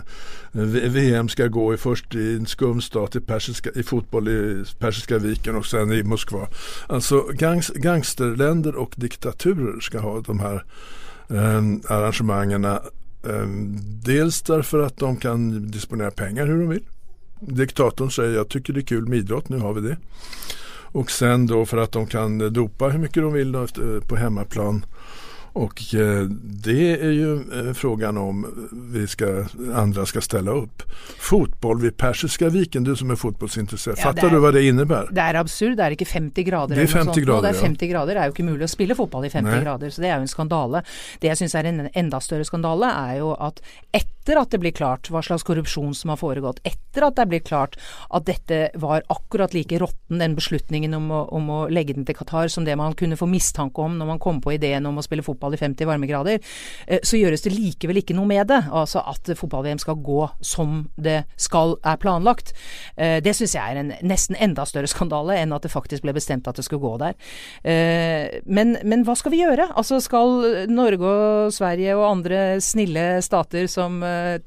Eh, 0.52 0.60
VM 0.90 1.28
ska 1.28 1.46
gå 1.46 1.74
i 1.74 1.76
först 1.76 2.14
i 2.14 2.36
en 2.36 2.46
skum 2.46 2.80
stat 2.80 3.16
i, 3.16 3.20
persiska, 3.20 3.70
i 3.74 3.82
fotboll 3.82 4.28
i 4.28 4.64
Persiska 4.78 5.18
viken 5.18 5.56
och 5.56 5.66
sen 5.66 5.92
i 5.92 6.02
Moskva. 6.02 6.48
Alltså 6.86 7.20
gangs, 7.32 7.68
gangsterländer 7.68 8.76
och 8.76 8.94
diktaturer 8.96 9.80
ska 9.80 9.98
ha 9.98 10.20
de 10.20 10.40
här 10.40 10.64
eh, 11.28 11.96
arrangemangen. 11.96 12.66
Ehm, 13.24 13.76
dels 14.04 14.42
därför 14.42 14.78
att 14.78 14.96
de 14.96 15.16
kan 15.16 15.70
disponera 15.70 16.10
pengar 16.10 16.46
hur 16.46 16.58
de 16.58 16.68
vill. 16.68 16.84
Diktatorn 17.40 18.10
säger 18.10 18.34
jag 18.34 18.48
tycker 18.48 18.72
det 18.72 18.80
är 18.80 18.84
kul 18.84 19.08
med 19.08 19.18
idrott, 19.18 19.48
nu 19.48 19.58
har 19.58 19.72
vi 19.72 19.80
det. 19.80 19.96
Och 20.92 21.10
sen 21.10 21.46
då 21.46 21.66
för 21.66 21.76
att 21.76 21.92
de 21.92 22.06
kan 22.06 22.52
dopa 22.52 22.88
hur 22.88 22.98
mycket 22.98 23.22
de 23.22 23.32
vill 23.32 23.54
eh, 23.54 23.64
på 24.08 24.16
hemmaplan. 24.16 24.84
Och 25.52 25.94
eh, 25.94 26.22
det 26.42 27.00
är 27.00 27.10
ju 27.10 27.34
eh, 27.34 27.72
frågan 27.74 28.16
om 28.16 28.46
vi 28.72 29.06
ska, 29.06 29.44
andra 29.74 30.06
ska 30.06 30.20
ställa 30.20 30.50
upp. 30.50 30.82
Fotboll 31.18 31.80
vid 31.80 31.96
Persiska 31.96 32.48
viken, 32.48 32.84
du 32.84 32.96
som 32.96 33.10
är 33.10 33.16
fotbollsintresserad, 33.16 33.98
ja, 33.98 34.02
fattar 34.02 34.26
er, 34.26 34.30
du 34.30 34.38
vad 34.38 34.54
det 34.54 34.64
innebär? 34.64 35.08
Det 35.10 35.20
är 35.20 35.34
absurd, 35.34 35.76
det 35.76 35.82
är 35.82 35.90
inte 35.90 36.04
50 36.04 36.44
grader. 36.44 36.76
Det 36.76 36.82
är 36.82 36.86
50 36.86 37.20
grader, 37.20 37.42
det 37.42 37.58
är 37.58 37.60
50 37.60 37.86
ja. 37.86 37.92
grader, 37.92 38.14
det 38.14 38.20
är 38.20 38.24
ju 38.24 38.28
inte 38.28 38.42
möjligt 38.42 38.64
att 38.64 38.70
spela 38.70 38.94
fotboll 38.94 39.24
i 39.24 39.30
50 39.30 39.50
Nej. 39.50 39.64
grader, 39.64 39.90
så 39.90 40.00
det 40.00 40.08
är 40.08 40.16
ju 40.16 40.20
en 40.20 40.28
skandale. 40.28 40.82
Det 41.18 41.26
jag 41.26 41.38
syns 41.38 41.54
är 41.54 41.64
en 41.64 41.88
enda 41.92 42.20
större 42.20 42.44
skandale 42.44 42.86
är 42.86 43.14
ju 43.14 43.32
att 43.32 43.62
etter 44.22 44.38
at 44.38 44.52
det 44.54 44.60
blir 44.62 44.70
klart 44.70 45.08
hva 45.10 45.18
slags 45.24 45.42
korrupsjon 45.42 45.94
som 45.98 46.12
har 46.12 46.18
foregått, 46.20 46.60
etter 46.62 47.02
at 47.02 47.16
det 47.18 47.26
blir 47.26 47.42
klart 47.42 47.74
at 48.14 48.26
dette 48.28 48.70
var 48.78 49.02
akkurat 49.10 49.54
like 49.54 49.78
råtten, 49.82 50.20
den 50.22 50.36
beslutningen 50.36 50.94
om 50.94 51.08
å, 51.10 51.22
om 51.34 51.48
å 51.50 51.58
legge 51.72 51.96
den 51.96 52.06
til 52.06 52.14
Qatar, 52.14 52.46
som 52.52 52.64
det 52.64 52.76
man 52.78 52.94
kunne 52.94 53.18
få 53.18 53.26
mistanke 53.26 53.82
om 53.82 53.96
når 53.98 54.12
man 54.12 54.20
kom 54.22 54.38
på 54.42 54.54
ideen 54.54 54.86
om 54.86 55.00
å 55.00 55.02
spille 55.02 55.24
fotball 55.26 55.56
i 55.56 55.60
50 55.60 55.88
varmegrader, 55.90 56.38
eh, 56.86 57.02
så 57.02 57.18
gjøres 57.18 57.42
det 57.42 57.54
likevel 57.54 57.98
ikke 57.98 58.14
noe 58.14 58.30
med 58.30 58.46
det. 58.52 58.60
Altså 58.70 59.02
at 59.02 59.32
fotball-VM 59.38 59.80
skal 59.82 59.98
gå 60.06 60.20
som 60.44 60.84
det 60.94 61.24
skal 61.34 61.74
er 61.82 61.98
planlagt. 61.98 62.54
Eh, 62.94 63.18
det 63.24 63.34
syns 63.34 63.56
jeg 63.56 63.74
er 63.74 63.82
en 63.82 63.92
nesten 64.06 64.38
enda 64.38 64.66
større 64.68 64.90
skandale 64.90 65.40
enn 65.40 65.56
at 65.56 65.66
det 65.66 65.72
faktisk 65.74 66.06
ble 66.06 66.14
bestemt 66.14 66.46
at 66.46 66.60
det 66.60 66.66
skulle 66.68 66.84
gå 66.84 66.94
der. 67.02 67.18
Eh, 67.66 68.38
men, 68.46 68.76
men 68.86 69.02
hva 69.08 69.18
skal 69.18 69.34
vi 69.34 69.42
gjøre? 69.42 69.72
Altså 69.74 69.98
skal 70.04 70.68
Norge 70.70 71.10
og 71.10 71.54
Sverige 71.56 71.98
og 71.98 72.06
andre 72.06 72.42
snille 72.62 73.18
stater 73.24 73.66
som 73.70 73.98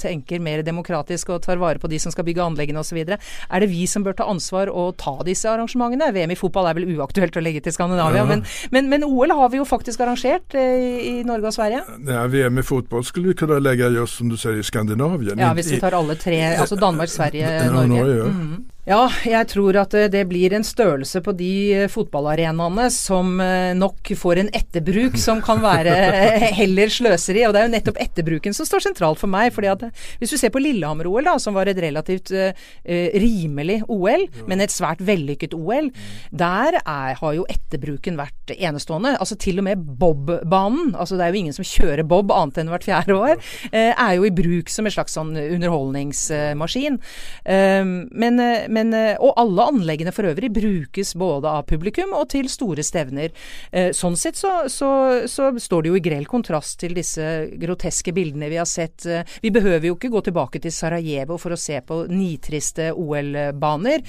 tenker 0.01 0.41
mer 0.43 0.63
demokratisk 0.65 1.31
og 1.33 1.43
tar 1.45 1.61
vare 1.61 1.81
på 1.81 1.89
de 1.91 1.99
som 2.01 2.13
skal 2.13 2.27
bygge 2.27 2.43
anleggene 2.43 2.81
osv. 2.81 2.99
Er 3.05 3.63
det 3.63 3.69
vi 3.71 3.85
som 3.89 4.05
bør 4.05 4.17
ta 4.19 4.29
ansvar 4.31 4.71
og 4.71 4.95
ta 5.01 5.15
disse 5.27 5.49
arrangementene? 5.51 6.11
VM 6.15 6.35
i 6.35 6.39
fotball 6.39 6.69
er 6.69 6.77
vel 6.77 6.89
uaktuelt 6.95 7.37
å 7.37 7.43
legge 7.43 7.63
til 7.65 7.75
Skandinavia, 7.75 8.23
ja. 8.23 8.27
men, 8.29 8.45
men, 8.75 8.89
men, 8.91 9.05
OL 9.05 9.33
har 9.35 9.51
vi 9.53 9.61
jo 9.61 9.67
faktisk 9.67 10.03
arrangert 10.05 10.55
eh, 10.57 10.75
i, 10.75 10.93
i 11.09 11.15
Norge 11.27 11.51
og 11.51 11.57
Sverige. 11.57 11.83
Ja, 12.07 12.25
VM 12.31 12.61
i 12.61 12.65
fotball 12.65 13.05
skulle 13.07 13.33
vi 13.33 13.39
kunne 13.41 13.59
legge 13.63 13.91
just 13.95 14.21
som 14.21 14.31
du 14.31 14.37
sier 14.39 14.59
i 14.59 14.65
Skandinavia. 14.65 15.37
Ja, 15.39 15.53
hvis 15.57 15.71
vi 15.73 15.81
tar 15.81 15.97
alle 15.97 16.17
tre, 16.19 16.39
altså 16.55 16.79
Danmark, 16.79 17.11
Sverige, 17.11 17.51
Norge. 17.71 17.91
Norge 17.95 18.17
ja. 18.17 18.31
Mm. 18.31 18.63
Ja, 18.85 19.07
jeg 19.25 19.47
tror 19.49 19.73
at 19.81 19.95
eh, 19.97 20.05
det 20.13 20.27
blir 20.29 20.53
en 20.53 20.65
størrelse 20.65 21.17
på 21.25 21.33
de 21.33 21.53
eh, 21.73 21.87
fotballarenaene 21.89 22.83
som 22.93 23.39
eh, 23.41 23.71
nok 23.73 24.11
får 24.13 24.41
en 24.43 24.51
etterbruk 24.53 25.15
som 25.17 25.39
kan 25.41 25.57
være 25.63 25.95
heller 26.59 26.93
sløseri. 26.93 27.47
Og 27.47 27.55
det 27.55 27.63
er 27.63 27.65
jo 27.65 27.71
nettopp 27.73 27.97
etterbruken 28.03 28.53
som 28.53 28.67
står 28.69 28.85
sentralt 28.85 29.17
for 29.17 29.31
meg. 29.33 29.49
fordi 29.55 29.71
at 29.71 29.87
Hvis 30.21 30.35
du 30.35 30.37
ser 30.37 30.53
på 30.53 30.61
Lillehammer-OL, 30.61 31.25
da, 31.25 31.33
som 31.41 31.57
var 31.57 31.65
et 31.71 31.81
relativt 31.81 32.29
uh, 32.29 32.53
rimelig 32.85 33.79
OL, 33.89 34.27
men 34.45 34.61
et 34.61 34.73
svært 34.73 35.01
vellykket 35.05 35.57
OL, 35.57 35.89
der 36.29 36.77
er, 36.83 37.17
har 37.17 37.33
jo 37.33 37.47
etterbruken 37.49 38.19
vært 38.21 38.53
enestående. 38.53 39.15
Altså 39.17 39.37
til 39.41 39.63
og 39.63 39.65
med 39.65 39.81
Bob-banen, 39.97 40.93
altså 40.93 41.17
det 41.17 41.25
er 41.25 41.33
jo 41.33 41.41
ingen 41.41 41.57
som 41.57 41.65
kjører 41.65 42.05
Bob 42.05 42.33
annet 42.35 42.61
enn 42.61 42.69
hvert 42.69 42.85
fjerde 42.85 43.17
år, 43.17 43.41
uh, 43.73 43.91
er 43.97 44.13
jo 44.19 44.29
i 44.29 44.33
bruk 44.43 44.69
som 44.69 44.85
en 44.85 44.93
slags 44.93 45.17
sånn 45.17 45.33
underholdningsmaskin. 45.41 47.01
Uh, 47.49 47.95
men 48.13 48.45
men, 48.75 48.93
eh, 48.93 49.15
og 49.23 49.35
alle 49.39 49.67
anleggene 49.71 50.13
for 50.15 50.27
øvrig 50.29 50.51
brukes 50.53 51.13
både 51.19 51.51
av 51.51 51.65
publikum 51.69 52.13
og 52.17 52.27
til 52.33 52.49
store 52.51 52.83
stevner. 52.85 53.31
Eh, 53.71 53.91
sånn 53.95 54.17
sett 54.19 54.39
så, 54.39 54.65
så, 54.71 54.89
så 55.31 55.49
står 55.61 55.85
det 55.85 55.91
jo 55.91 55.99
i 55.99 56.03
grell 56.03 56.27
kontrast 56.29 56.79
til 56.81 56.95
disse 56.97 57.25
groteske 57.61 58.13
bildene 58.15 58.49
vi 58.51 58.59
har 58.59 58.69
sett. 58.69 59.05
Eh, 59.07 59.23
vi 59.45 59.53
behøver 59.55 59.89
jo 59.89 59.97
ikke 59.97 60.11
gå 60.13 60.23
tilbake 60.27 60.61
til 60.63 60.73
Sarajevo 60.75 61.39
for 61.41 61.55
å 61.55 61.59
se 61.59 61.79
på 61.85 62.01
nitriste 62.11 62.91
OL-baner. 62.95 64.03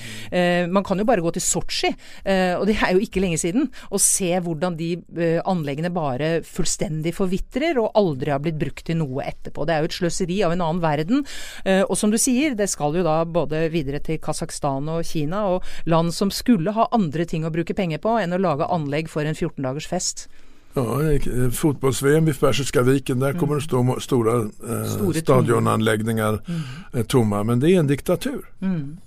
Man 0.73 0.85
kan 0.87 0.99
jo 1.01 1.07
bare 1.09 1.23
gå 1.25 1.31
til 1.35 1.43
Sotsji, 1.45 1.91
og 2.57 2.65
det 2.69 2.77
er 2.83 2.95
jo 2.95 3.03
ikke 3.03 3.21
lenge 3.23 3.39
siden, 3.41 3.69
og 3.91 4.01
se 4.03 4.29
hvordan 4.43 4.77
de 4.79 4.89
anleggene 5.49 5.91
bare 5.95 6.31
fullstendig 6.47 7.13
forvitrer 7.17 7.79
og 7.81 7.97
aldri 7.99 8.33
har 8.33 8.43
blitt 8.43 8.59
brukt 8.61 8.85
til 8.89 8.99
noe 9.01 9.25
etterpå. 9.27 9.67
Det 9.67 9.75
er 9.75 9.85
jo 9.85 9.91
et 9.91 9.97
sløseri 9.99 10.39
av 10.47 10.55
en 10.55 10.65
annen 10.67 10.83
verden. 10.83 11.25
Og 11.87 11.95
som 11.99 12.13
du 12.13 12.19
sier, 12.21 12.57
det 12.59 12.69
skal 12.73 12.97
jo 12.99 13.05
da 13.07 13.19
både 13.29 13.67
videre 13.75 14.03
til 14.05 14.21
Kasakhstan 14.23 14.56
Kasakhstan 14.57 14.89
og 14.89 15.05
Kina, 15.05 15.47
og 15.47 15.63
land 15.87 16.13
som 16.13 16.31
skulle 16.31 16.73
ha 16.73 16.89
andre 16.93 17.25
ting 17.25 17.45
å 17.45 17.51
bruke 17.51 17.75
penger 17.75 17.99
på 17.99 18.19
enn 18.21 18.33
å 18.33 18.39
lage 18.39 18.67
anlegg 18.67 19.09
for 19.09 19.25
en 19.25 19.35
14 19.35 19.63
dagers 19.63 19.87
fest. 19.87 20.29
Ja, 20.75 21.01
Fotbolls-VM 21.53 22.27
vid 22.27 22.41
Persiska 22.41 22.83
viken, 22.83 23.19
där 23.21 23.31
mm. 23.31 23.41
kommer 23.41 23.55
det 23.55 23.63
stå 23.63 24.01
stora 24.01 24.43
eh, 24.43 25.13
stadionanläggningar 25.15 26.43
mm. 26.93 27.07
tomma. 27.07 27.45
Men 27.45 27.61
det 27.61 27.71
är 27.71 27.79
en 27.79 27.87
diktatur. 27.87 28.45
Mm. 28.61 28.99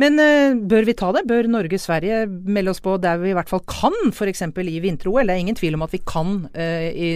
Men 0.00 0.18
uh, 0.18 0.56
bør 0.70 0.86
vi 0.88 0.96
ta 0.98 1.10
det? 1.14 1.24
Bør 1.28 1.48
Norge-Sverige 1.50 2.24
melde 2.28 2.74
oss 2.74 2.82
på 2.84 2.96
der 3.02 3.20
vi 3.22 3.32
i 3.32 3.36
hvert 3.36 3.50
fall 3.50 3.62
kan, 3.70 3.94
f.eks. 4.10 4.42
i 4.42 4.78
vinter-OL? 4.82 5.26
Det 5.26 5.34
er 5.34 5.42
ingen 5.42 5.58
tvil 5.58 5.78
om 5.78 5.84
at 5.86 5.94
vi 5.94 6.02
kan 6.06 6.34
uh, 6.56 6.86
i, 6.90 7.10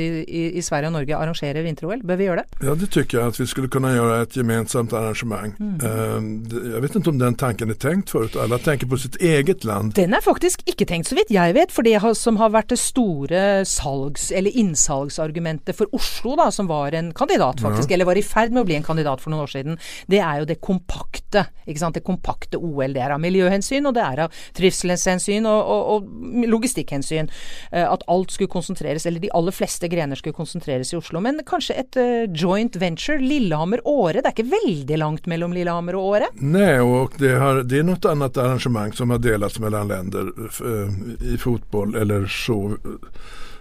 i, 0.55 0.63
Sverige 0.65 0.93
og 0.93 0.99
Norge 0.99 1.17
arrangere 1.17 1.65
vinter-OL. 1.67 2.05
Bør 2.07 2.21
vi 2.21 2.29
gjøre 2.29 2.45
det? 2.45 2.61
Ja, 2.67 2.75
det 2.79 2.91
tycker 2.95 3.19
jag 3.19 3.29
att 3.29 3.41
vi 3.41 3.47
skulle 3.47 3.69
kunna 3.69 3.95
göra 3.95 4.23
ett 4.23 4.37
gemensamt 4.37 4.93
arrangemang. 4.93 5.55
Mm. 5.59 5.81
Uh, 5.83 6.73
jag 6.75 6.81
vet 6.81 6.95
inte 6.95 7.11
om 7.11 7.19
den 7.19 7.35
tanken 7.35 7.71
är 7.71 7.75
tänkt 7.75 8.11
förut. 8.11 8.37
Alla 8.37 8.59
tänker 8.59 8.87
på 8.87 8.97
sitt 8.97 9.17
eget 9.17 9.65
land. 9.65 9.95
Den 9.95 10.15
er 10.15 10.23
faktisk 10.25 10.63
ikke 10.69 10.87
tenkt, 10.87 11.09
så 11.09 11.19
vidt 11.19 11.33
jeg 11.35 11.55
vet. 11.55 11.73
For 11.75 11.87
det 11.87 11.99
som 12.19 12.39
har 12.41 12.53
vært 12.55 12.71
det 12.73 12.79
store 12.81 13.65
salgs- 13.69 14.31
eller 14.33 14.55
innsalgsargumentet 14.55 15.77
for 15.77 15.91
Oslo, 15.97 16.37
da, 16.39 16.51
som 16.55 16.69
var 16.71 16.95
en 16.95 17.13
kandidat, 17.17 17.61
faktisk, 17.61 17.91
ja. 17.91 17.95
eller 17.95 18.09
var 18.09 18.21
i 18.21 18.25
ferd 18.25 18.55
med 18.55 18.63
å 18.63 18.69
bli 18.69 18.79
en 18.79 18.87
kandidat 18.87 19.23
for 19.23 19.33
noen 19.33 19.45
år 19.47 19.53
siden, 19.53 19.79
det 20.11 20.21
er 20.23 20.43
jo 20.43 20.49
det 20.49 20.61
kompakte. 20.65 21.47
ikke 21.67 21.83
sant? 21.83 21.99
Det 21.99 22.05
kompakte 22.29 22.59
OL. 22.59 22.93
Det 22.93 23.03
er 23.03 23.15
av 23.15 23.21
miljøhensyn, 23.23 23.87
og 23.89 23.95
det 23.97 24.05
er 24.05 24.25
av 24.27 24.35
trivselshensyn 24.57 25.47
og, 25.49 25.71
og, 25.73 25.89
og 25.95 26.49
logistikkhensyn. 26.49 27.29
Eh, 27.73 27.87
At 27.89 28.05
alt 28.09 28.33
skulle 28.35 28.53
konsentreres, 28.53 29.07
eller 29.07 29.21
de 29.21 29.33
aller 29.35 29.53
fleste 29.53 29.89
grener 29.89 30.17
skulle 30.17 30.37
konsentreres 30.37 30.93
i 30.93 30.99
Oslo. 30.99 31.21
Men 31.21 31.41
kanskje 31.47 31.79
et 31.79 31.97
eh, 31.97 32.27
joint 32.33 32.77
venture. 32.77 33.19
Lillehammer-Åre. 33.19 34.23
Det 34.23 34.29
er 34.29 34.37
ikke 34.37 34.51
veldig 34.53 34.99
langt 35.01 35.27
mellom 35.31 35.55
Lillehammer 35.57 35.97
og 35.99 36.13
Åre? 36.13 36.31
Nei, 36.41 36.79
og 36.85 37.17
det, 37.19 37.35
har, 37.41 37.63
det 37.67 37.81
er 37.81 37.89
noe 37.89 38.13
annet 38.13 38.39
arrangement 38.39 38.97
som 38.97 39.13
har 39.15 39.23
delats 39.23 39.59
mellom 39.63 39.89
länder 39.91 40.33
eh, 40.37 40.97
i 41.33 41.39
fotboll 41.41 41.97
eller 41.99 42.27
så 42.31 42.59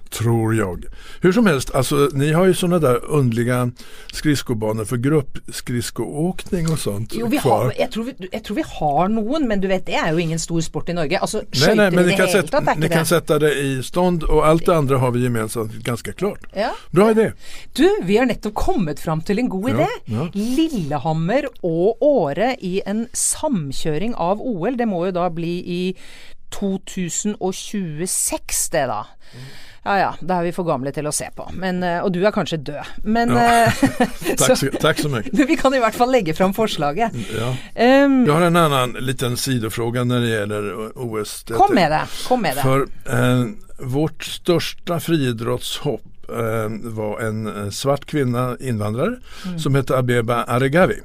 tror 0.10 0.56
jag. 0.56 0.86
Hur 1.22 1.32
som 1.32 1.46
helst, 1.46 1.76
alltså, 1.76 2.10
ni 2.14 2.32
har 2.32 2.46
ju 2.46 2.54
sådana 2.54 2.80
där 2.80 3.06
underliga 3.06 3.72
skridskobanor 4.14 4.86
för 4.86 4.98
gruppskridskoåkning 4.98 6.72
och 6.72 6.80
sånt 6.80 7.14
jo, 7.16 7.28
vi 7.28 7.38
har, 7.38 7.74
jag, 7.78 7.92
tror 7.92 8.04
vi, 8.04 8.14
jag 8.32 8.44
tror 8.44 8.56
vi 8.56 8.64
har 8.68 9.08
noen, 9.08 9.48
men 9.48 9.62
du 9.62 9.68
vet 9.68 9.86
det 9.86 9.96
är 9.96 10.14
ju 10.14 10.22
ingen 10.22 10.40
stor 10.40 10.62
sport 10.62 10.90
i 10.90 10.94
Norge. 10.94 11.20
Alltså, 11.20 11.42
nej, 11.68 11.76
nej, 11.76 11.92
men 11.92 12.06
ni, 12.06 12.16
kan, 12.16 12.28
sätta, 12.28 12.76
ni 12.78 12.90
kan 12.90 13.06
sätta 13.06 13.40
det 13.40 13.54
i 13.54 13.84
stånd 13.84 14.24
och 14.24 14.48
allt 14.48 14.66
det 14.66 14.76
andra 14.76 14.98
har 14.98 15.12
vi 15.12 15.24
gemensamt 15.24 15.74
ganska 15.74 16.14
klart. 16.14 16.40
Ja. 16.54 16.76
Bra 16.92 17.12
idé. 17.12 17.32
Du, 17.74 18.00
vi 18.04 18.18
har 18.18 18.26
nettopp 18.26 18.54
kommet 18.54 19.00
fram 19.00 19.22
til 19.22 19.40
en 19.40 19.50
god 19.50 19.70
idé. 19.70 19.88
Ja, 20.06 20.30
Lillehammer 20.34 21.48
og 21.62 22.04
Åre 22.04 22.56
i 22.62 22.82
en 22.86 23.08
samkjøring 23.14 24.16
av 24.16 24.42
OL. 24.42 24.78
Det 24.78 24.88
må 24.88 25.06
jo 25.06 25.12
da 25.16 25.30
bli 25.34 25.60
i 25.60 25.98
2026 26.56 28.70
det 28.72 28.86
da. 28.88 29.04
Mm. 29.34 29.46
Ja 29.88 29.96
ja, 30.02 30.08
da 30.20 30.42
er 30.42 30.50
vi 30.50 30.52
for 30.52 30.68
gamle 30.68 30.92
til 30.92 31.08
å 31.08 31.14
se 31.16 31.30
på. 31.36 31.46
Men, 31.56 31.80
eh, 31.86 32.02
og 32.04 32.12
du 32.12 32.20
er 32.28 32.34
kanskje 32.36 32.60
død. 32.68 32.90
Men 33.08 33.32
ja. 33.32 33.46
Eh, 33.72 33.84
takk, 34.42 34.58
så, 34.60 34.68
takk, 34.84 35.00
så, 35.00 35.12
mye. 35.12 35.32
Vi 35.48 35.56
kan 35.60 35.72
i 35.78 35.80
hvert 35.80 35.96
fall 35.96 36.12
legge 36.12 36.36
fram 36.36 36.52
forslaget. 36.58 37.16
Ja. 37.32 37.54
Um, 38.04 38.20
Jeg 38.28 38.34
har 38.34 38.48
en 38.50 38.60
annen 38.60 38.98
liten 39.00 39.38
sidofråga 39.40 40.04
når 40.08 40.26
det 40.26 40.34
gjelder 40.34 40.70
OS. 41.08 41.38
Kom 41.54 41.72
med 41.78 41.96
det. 41.96 42.04
Kom 42.28 42.44
med 42.44 42.60
det. 42.60 42.68
For 42.68 42.84
eh, 43.16 43.46
vårt 43.96 44.28
største 44.28 45.00
friidrottshopp 45.08 46.32
eh, 46.36 46.80
var 47.00 47.24
en 47.24 47.72
svart 47.72 48.10
kvinne, 48.12 48.50
invandrare, 48.60 49.22
mm. 49.46 49.60
som 49.64 49.80
heter 49.80 50.02
Abeba 50.02 50.44
Aregawi. 50.58 51.00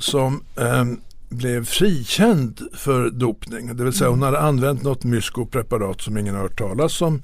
Som 0.00 0.40
eh, 0.56 0.96
blev 1.28 1.64
frikänd 1.64 2.60
för 2.72 3.10
dopning. 3.10 3.76
Det 3.76 3.84
vill 3.84 3.92
säga 3.92 4.10
hon 4.10 4.22
hade 4.22 4.40
använt 4.40 4.82
något 4.82 5.04
myskopreparat 5.04 6.00
som 6.00 6.18
ingen 6.18 6.34
har 6.34 6.42
hört 6.42 6.58
talas 6.58 7.02
om 7.02 7.22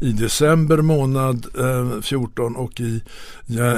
i 0.00 0.12
december 0.12 0.76
månad 0.76 1.46
eh, 1.58 2.00
14 2.00 2.56
och 2.56 2.80
i 2.80 3.02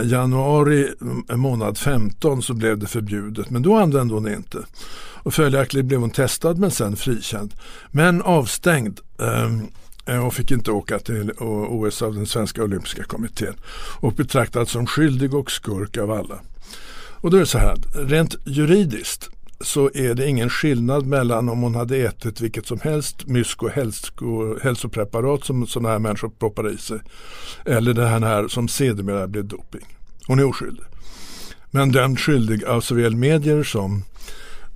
januari 0.04 0.90
eh, 1.30 1.36
månad 1.36 1.78
15 1.78 2.42
så 2.42 2.54
blev 2.54 2.78
det 2.78 2.86
förbjudet. 2.86 3.50
Men 3.50 3.62
då 3.62 3.76
använde 3.76 4.14
hon 4.14 4.22
det 4.22 4.34
inte. 4.34 4.58
Och 4.96 5.34
följaktligen 5.34 5.88
blev 5.88 6.00
hon 6.00 6.10
testad 6.10 6.58
men 6.58 6.70
sen 6.70 6.96
frikänd. 6.96 7.54
Men 7.90 8.22
avstängd. 8.22 9.00
Eh, 9.18 10.26
och 10.26 10.34
fick 10.34 10.50
inte 10.50 10.70
åka 10.70 10.98
till 10.98 11.32
OS 11.38 12.02
av 12.02 12.14
den 12.14 12.26
svenska 12.26 12.62
olympiska 12.62 13.04
kommittén. 13.04 13.54
Och 14.00 14.12
betraktad 14.12 14.68
som 14.68 14.86
skyldig 14.86 15.34
och 15.34 15.50
skurk 15.50 15.96
av 15.96 16.10
alla. 16.10 16.40
Och 17.24 17.30
då 17.30 17.36
är 17.36 17.40
det 17.40 17.46
så 17.46 17.58
här, 17.58 17.76
rent 17.94 18.36
juridiskt 18.44 19.30
så 19.60 19.90
är 19.94 20.14
det 20.14 20.28
ingen 20.28 20.50
skillnad 20.50 21.06
mellan 21.06 21.48
om 21.48 21.62
hon 21.62 21.74
hade 21.74 21.96
ätit 21.96 22.40
vilket 22.40 22.66
som 22.66 22.80
helst 22.80 23.26
mysko 23.26 23.68
hälso, 23.68 24.58
hälsopreparat 24.62 25.44
som 25.44 25.66
sådana 25.66 25.88
här 25.88 25.98
människor 25.98 26.28
proppar 26.28 26.70
i 26.70 26.78
sig. 26.78 26.98
Eller 27.64 27.92
det 27.92 28.06
här 28.06 28.48
som 28.48 28.68
sedermera 28.68 29.26
blev 29.26 29.44
doping. 29.44 29.86
Hon 30.26 30.38
är 30.38 30.44
oskyldig. 30.44 30.84
Men 31.70 31.92
den 31.92 32.16
skyldig 32.16 32.64
av 32.64 32.80
såväl 32.80 33.16
medier 33.16 33.62
som 33.62 34.02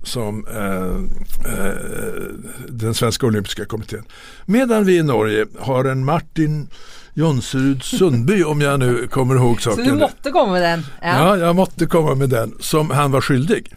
som 0.03 0.47
eh, 0.47 1.53
eh, 1.53 1.73
den 2.67 2.93
svenska 2.93 3.25
olympiska 3.25 3.65
kommittén. 3.65 4.03
Medan 4.45 4.85
vi 4.85 4.97
i 4.97 5.03
Norge 5.03 5.45
har 5.59 5.85
en 5.85 6.05
Martin 6.05 6.69
Jonsrud 7.13 7.83
Sundby 7.83 8.43
om 8.43 8.61
jag 8.61 8.79
nu 8.79 9.07
kommer 9.07 9.35
ihåg 9.35 9.61
saken. 9.61 9.85
Så 9.85 9.91
du 9.91 9.97
måtte 9.97 10.31
komma 10.31 10.51
med 10.51 10.61
den? 10.61 10.85
Ja. 11.01 11.07
ja, 11.07 11.37
jag 11.37 11.55
måtte 11.55 11.85
komma 11.85 12.15
med 12.15 12.29
den. 12.29 12.55
Som 12.59 12.89
han 12.89 13.11
var 13.11 13.21
skyldig. 13.21 13.73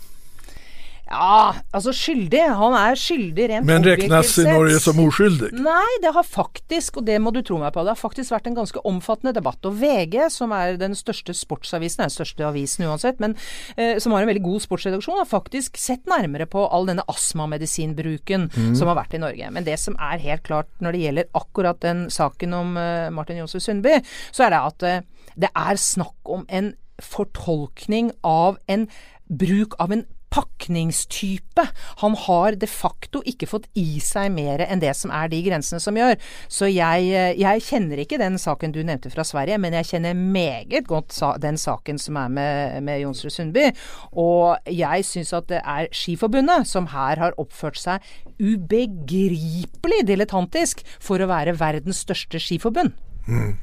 Ja, 1.12 1.52
altså 1.76 1.92
skyldig. 1.94 2.40
Han 2.56 2.74
er 2.76 2.96
skyldig 2.98 3.48
rent 3.50 3.68
Men 3.68 3.84
regnes 3.84 4.32
i 4.40 4.46
Norge 4.46 4.78
som 4.80 5.00
uskyldig? 5.02 5.50
Nei, 5.60 5.98
det 6.04 6.12
har 6.16 6.24
faktisk, 6.24 7.00
og 7.00 7.06
det 7.08 7.18
må 7.20 7.32
du 7.34 7.42
tro 7.44 7.58
meg 7.60 7.74
på, 7.74 7.84
det 7.84 7.92
har 7.92 8.00
faktisk 8.00 8.32
vært 8.32 8.48
en 8.48 8.56
ganske 8.56 8.80
omfattende 8.88 9.34
debatt. 9.36 9.60
Og 9.68 9.76
VG, 9.80 10.16
som 10.32 10.54
er 10.56 10.78
den 10.80 10.96
største 10.98 11.34
sportsavisen, 11.36 12.06
den 12.06 12.14
største 12.14 12.46
avisen 12.48 12.86
uansett, 12.88 13.20
men 13.22 13.36
eh, 13.76 13.98
som 14.02 14.16
har 14.16 14.24
en 14.24 14.32
veldig 14.32 14.44
god 14.46 14.64
sportsredaksjon, 14.64 15.20
har 15.20 15.28
faktisk 15.28 15.76
sett 15.80 16.08
nærmere 16.10 16.48
på 16.50 16.64
all 16.64 16.88
denne 16.88 17.04
astmamedisinbruken 17.12 18.48
mm. 18.48 18.72
som 18.78 18.88
har 18.90 19.00
vært 19.02 19.18
i 19.18 19.22
Norge. 19.22 19.52
Men 19.52 19.68
det 19.68 19.76
som 19.82 19.98
er 20.00 20.22
helt 20.24 20.46
klart 20.48 20.70
når 20.80 20.96
det 20.96 21.04
gjelder 21.04 21.32
akkurat 21.42 21.82
den 21.84 22.06
saken 22.12 22.56
om 22.56 22.78
eh, 22.80 23.10
Martin 23.12 23.42
Jonsrud 23.42 23.64
Sundby, 23.64 23.98
så 24.32 24.48
er 24.48 24.56
det 24.56 24.62
at 24.72 24.88
eh, 24.88 25.28
det 25.36 25.52
er 25.52 25.80
snakk 25.80 26.32
om 26.32 26.48
en 26.48 26.72
fortolkning 27.02 28.12
av 28.24 28.58
en 28.70 28.88
bruk 29.28 29.76
av 29.82 29.92
en 29.92 30.04
pakningstype. 30.32 31.64
Han 32.02 32.16
har 32.24 32.56
de 32.58 32.68
facto 32.70 33.22
ikke 33.28 33.48
fått 33.50 33.68
i 33.78 34.00
seg 34.02 34.30
mer 34.34 34.64
enn 34.64 34.82
det 34.82 34.94
som 34.98 35.12
er 35.14 35.30
de 35.32 35.42
grensene 35.44 35.80
som 35.82 35.96
gjør. 35.98 36.16
Så 36.48 36.70
jeg, 36.72 37.08
eh, 37.12 37.34
jeg 37.40 37.64
kjenner 37.66 38.02
ikke 38.02 38.20
den 38.20 38.38
saken 38.40 38.74
du 38.74 38.80
nevnte 38.82 39.12
fra 39.12 39.24
Sverige, 39.26 39.60
men 39.62 39.76
jeg 39.78 39.90
kjenner 39.92 40.16
meget 40.16 40.88
godt 40.88 41.14
den 41.42 41.58
saken 41.60 41.98
som 42.00 42.16
er 42.16 42.28
med, 42.32 42.82
med 42.82 43.02
Jonsrud 43.04 43.34
Sundby. 43.34 43.68
Og 44.12 44.56
jeg 44.66 45.04
syns 45.08 45.32
at 45.36 45.50
det 45.52 45.60
er 45.60 45.90
Skiforbundet 45.92 46.68
som 46.68 46.88
her 46.92 47.20
har 47.20 47.36
oppført 47.40 47.80
seg 47.80 48.00
ubegripelig 48.42 50.02
dilettantisk 50.08 50.82
for 51.02 51.22
å 51.22 51.28
være 51.30 51.58
verdens 51.60 52.02
største 52.06 52.40
skiforbund. 52.42 52.96
Mm. 53.28 53.54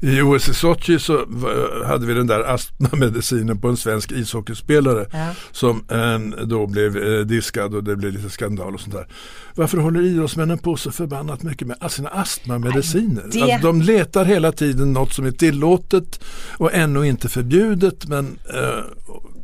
I 0.00 0.22
OS 0.22 0.48
i 0.48 0.54
Sochi 0.54 0.98
så 0.98 1.26
hade 1.86 2.06
vi 2.06 2.14
den 2.14 2.26
där 2.26 2.40
astmamedicinen 2.40 3.60
på 3.60 3.68
en 3.68 3.76
svensk 3.76 4.12
ishockeyspelare 4.12 5.06
ja. 5.12 5.28
som 5.52 5.84
då 6.44 6.66
blev 6.66 6.96
eh, 6.96 7.20
diskad 7.20 7.74
och 7.74 7.84
det 7.84 7.96
blev 7.96 8.12
lite 8.12 8.30
skandal 8.30 8.74
och 8.74 8.80
sånt 8.80 8.94
där. 8.94 9.06
Varför 9.54 9.78
håller 9.78 10.02
idrottsmännen 10.02 10.58
på 10.58 10.76
så 10.76 10.92
förbannat 10.92 11.42
mycket 11.42 11.68
med 11.68 11.90
sina 11.90 12.08
astmamediciner? 12.08 13.24
Det... 13.32 13.42
Alltså, 13.42 13.66
de 13.66 13.82
letar 13.82 14.24
hela 14.24 14.52
tiden 14.52 14.92
något 14.92 15.12
som 15.12 15.26
är 15.26 15.30
tillåtet 15.30 16.24
och 16.58 16.74
ännu 16.74 17.06
inte 17.06 17.28
förbjudet 17.28 18.06
men 18.06 18.38
eh, 18.54 18.84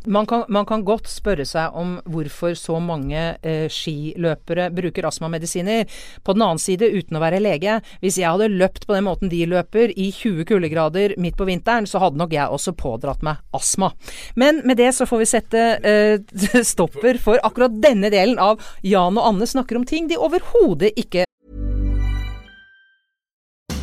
man 0.09 0.27
kan, 0.27 0.45
man 0.49 0.67
kan, 0.67 0.85
godt 0.89 1.09
spørre 1.11 1.45
seg 1.49 1.75
om 1.77 1.97
hvorfor 2.09 2.55
så 2.59 2.79
mange 2.81 3.21
eh, 3.43 3.67
skiløpere 3.73 4.69
bruker 4.75 5.09
astmamedisiner. 5.09 5.87
På 6.25 6.35
den 6.37 6.45
annen 6.47 6.63
side, 6.63 6.89
uten 6.89 7.19
å 7.19 7.23
være 7.23 7.43
lege, 7.43 7.79
hvis 8.03 8.19
jeg 8.21 8.31
hadde 8.31 8.51
løpt 8.55 8.87
på 8.89 8.97
den 8.97 9.07
måten 9.09 9.33
de 9.33 9.45
løper, 9.49 9.93
i 9.99 10.11
20 10.15 10.49
kuldegrader 10.49 11.17
midt 11.21 11.39
på 11.39 11.49
vinteren, 11.49 11.87
så 11.89 12.01
hadde 12.03 12.21
nok 12.21 12.35
jeg 12.35 12.49
også 12.55 12.75
pådratt 12.79 13.25
meg 13.27 13.43
astma. 13.57 13.93
Men 14.39 14.63
med 14.69 14.81
det 14.81 14.93
så 14.97 15.07
får 15.09 15.23
vi 15.23 15.31
sette 15.31 15.65
eh, 15.83 16.63
stopper 16.73 17.21
for 17.23 17.43
akkurat 17.45 17.79
denne 17.83 18.13
delen 18.15 18.39
av 18.43 18.63
Jan 18.87 19.19
og 19.19 19.33
Anne 19.33 19.49
snakker 19.49 19.79
om 19.79 19.89
ting 19.89 20.09
de 20.11 20.21
overhodet 20.21 20.95
ikke 20.99 21.29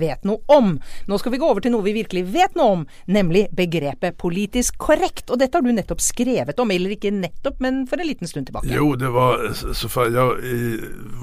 Vet 0.00 0.24
noe 0.28 0.40
om. 0.46 0.76
Nå 1.06 1.18
skal 1.18 1.34
vi 1.34 1.40
gå 1.42 1.50
over 1.50 1.64
til 1.64 1.74
noe 1.74 1.86
vi 1.86 1.96
virkelig 1.98 2.24
vet 2.32 2.58
noe 2.58 2.78
om, 2.78 2.86
nemlig 3.06 3.46
begrepet 3.56 4.18
politisk 4.20 4.78
korrekt. 4.78 5.28
Og 5.30 5.40
dette 5.42 5.58
har 5.58 5.66
du 5.66 5.72
nettopp 5.74 6.02
skrevet 6.04 6.58
om, 6.60 6.70
eller 6.74 6.96
ikke 6.96 7.14
nettopp, 7.14 7.60
men 7.64 7.84
for 7.90 8.00
en 8.00 8.10
liten 8.10 8.30
stund 8.30 8.50
tilbake. 8.50 8.70
Jo, 8.72 8.94
det 8.98 9.12
var 9.14 9.50
så 9.54 9.88
jag 10.08 10.36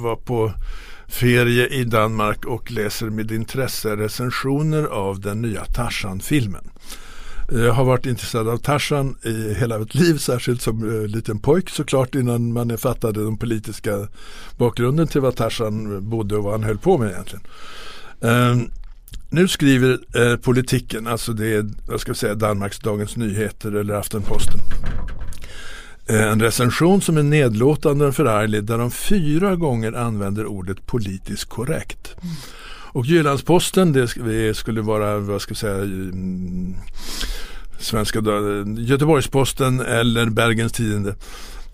var 0.02 0.16
på 0.16 0.52
ferie 1.08 1.68
i 1.68 1.84
Danmark 1.84 2.46
och 2.46 2.72
läser 2.72 3.10
med 3.10 3.32
intresse 3.32 3.96
recensioner 3.96 4.84
av 4.84 5.20
den 5.20 5.42
nya 5.42 5.66
Tarzan-filmen. 5.66 6.72
Jag 7.52 7.74
har 7.74 7.84
varit 7.84 8.06
intresserad 8.06 8.48
av 8.48 8.58
Tarzan 8.58 9.16
i 9.24 9.54
hela 9.54 9.80
mitt 9.80 9.96
liv, 9.96 10.18
särskilt 10.18 10.62
som 10.62 10.84
uh, 10.84 11.08
liten 11.08 11.40
pojk 11.40 11.70
såklart 11.70 12.16
innan 12.16 12.54
man 12.54 12.78
fattade 12.78 13.24
den 13.24 13.38
politiska 13.38 14.08
bakgrunden 14.58 15.08
till 15.08 15.22
vad 15.22 15.36
Tarzan 15.36 16.10
bodde 16.10 16.38
och 16.38 16.44
vad 16.44 16.54
han 16.54 16.64
höll 16.64 16.78
på 16.78 16.98
med 16.98 17.12
egentligen. 17.12 17.46
Ehm, 18.26 18.70
nu 19.30 19.48
skriver 19.48 20.00
eh, 20.16 20.38
politiken, 20.38 21.08
alltså 21.08 21.34
det 21.34 21.48
är 21.48 21.66
jag 21.88 22.00
ska 22.00 22.14
säga, 22.14 22.36
Danmarks 22.36 22.80
Dagens 22.80 23.16
Nyheter 23.16 23.72
eller 23.72 23.94
Aftenposten. 23.94 24.60
Eh, 26.10 26.32
en 26.32 26.42
recension 26.42 27.02
som 27.02 27.18
är 27.18 27.24
nedlåtande 27.24 28.06
och 28.06 28.16
förarglig 28.16 28.64
där 28.64 28.78
de 28.78 28.92
fyra 28.92 29.56
gånger 29.56 29.94
använder 29.94 30.46
ordet 30.46 30.86
politiskt 30.86 31.50
korrekt. 31.50 32.16
Mm. 32.22 32.36
Och 32.92 33.06
Jyllandsposten, 33.06 33.94
det 33.94 34.54
skulle 34.58 34.82
vara, 34.82 35.20
vad 35.20 35.42
ska 35.42 35.52
jag 35.52 35.58
säga, 35.58 35.76
mm, 35.76 36.76
Svenska 37.80 38.20
Göteborgsposten 38.78 39.80
eller 39.80 40.30
Bergens 40.30 40.72
Tidende. 40.72 41.16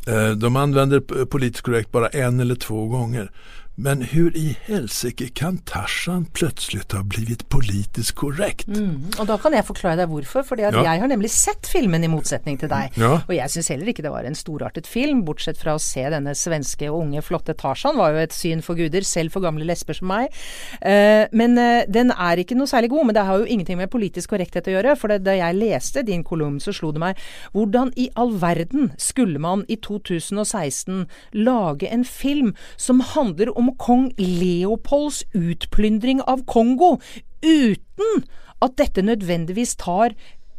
Eh, 0.08 0.29
de 0.29 0.55
använder 0.55 1.25
politiskt 1.25 1.62
korrekt 1.63 1.91
bara 1.91 2.08
en 2.08 2.39
eller 2.39 2.55
två 2.55 2.88
gånger. 2.88 3.31
Men 3.75 4.01
hur 4.01 4.38
i 4.38 4.58
helsike 4.66 5.28
kan 5.28 5.58
Tarzan 5.58 6.25
plötsligt 6.25 6.92
ha 6.92 7.04
blivit 7.04 7.50
politiskt 7.50 8.12
korrekt? 8.20 8.68
Mm, 8.68 9.08
og 9.20 9.28
Da 9.28 9.38
kan 9.40 9.56
jeg 9.56 9.66
forklare 9.66 9.96
deg 10.01 10.10
hvorfor. 10.12 10.44
fordi 10.44 10.66
at 10.68 10.74
ja. 10.74 10.84
Jeg 10.84 11.00
har 11.00 11.08
nemlig 11.08 11.30
sett 11.32 11.68
filmen 11.68 12.04
i 12.04 12.10
motsetning 12.12 12.60
til 12.60 12.70
deg. 12.70 12.92
Ja. 12.98 13.22
Og 13.28 13.32
jeg 13.36 13.50
syns 13.50 13.70
heller 13.72 13.88
ikke 13.88 14.04
det 14.04 14.12
var 14.12 14.28
en 14.28 14.36
storartet 14.36 14.88
film, 14.88 15.24
bortsett 15.24 15.58
fra 15.58 15.75
å 15.75 15.80
se 15.80 16.04
denne 16.04 16.36
svenske, 16.36 16.92
unge, 16.92 17.22
flotte 17.24 17.56
Tarzan 17.56 17.98
var 17.98 18.12
jo 18.12 18.20
et 18.25 18.36
syn 18.36 18.62
for 18.62 18.75
guder, 18.75 19.01
selv 19.08 19.32
for 19.32 19.42
gamle 19.42 19.66
lesber 19.66 19.96
som 19.96 20.12
meg. 20.12 20.36
Uh, 20.84 21.32
men 21.32 21.58
uh, 21.58 21.88
den 21.88 22.12
er 22.12 22.44
ikke 22.44 22.60
noe 22.60 22.68
særlig 22.68 22.92
god. 22.92 23.08
Men 23.08 23.16
det 23.16 23.25
har 23.25 23.40
jo 23.40 23.48
ingenting 23.48 23.80
med 23.80 23.90
politisk 23.90 24.36
korrekthet 24.36 24.68
gjøre. 24.68 24.98
For 25.00 25.08
det, 25.08 25.24
da 25.24 25.38
jeg 25.38 25.58
leste 25.58 26.04
din 26.04 26.25
kolumn, 26.28 26.60
så 26.60 26.75
slo 26.75 26.92
det 26.92 27.01
meg 27.01 27.24
hvordan 27.56 27.96
i 27.96 28.10
all 28.20 28.36
verden 28.42 28.92
skulle 29.00 29.40
man 29.40 29.63
i 29.72 29.80
2016 29.80 31.08
lage 31.40 31.88
en 31.88 32.04
film 32.06 32.54
som 32.78 33.00
handler 33.16 33.54
om 33.58 33.71
om 33.72 33.78
kong 33.78 34.12
Leopolds 34.18 35.24
utplyndring 35.34 36.22
av 36.28 36.46
Kongo, 36.46 37.00
uten 37.44 38.24
at 38.62 38.78
dette 38.78 39.01
nødvendigvis 39.01 39.75
tar 39.75 40.13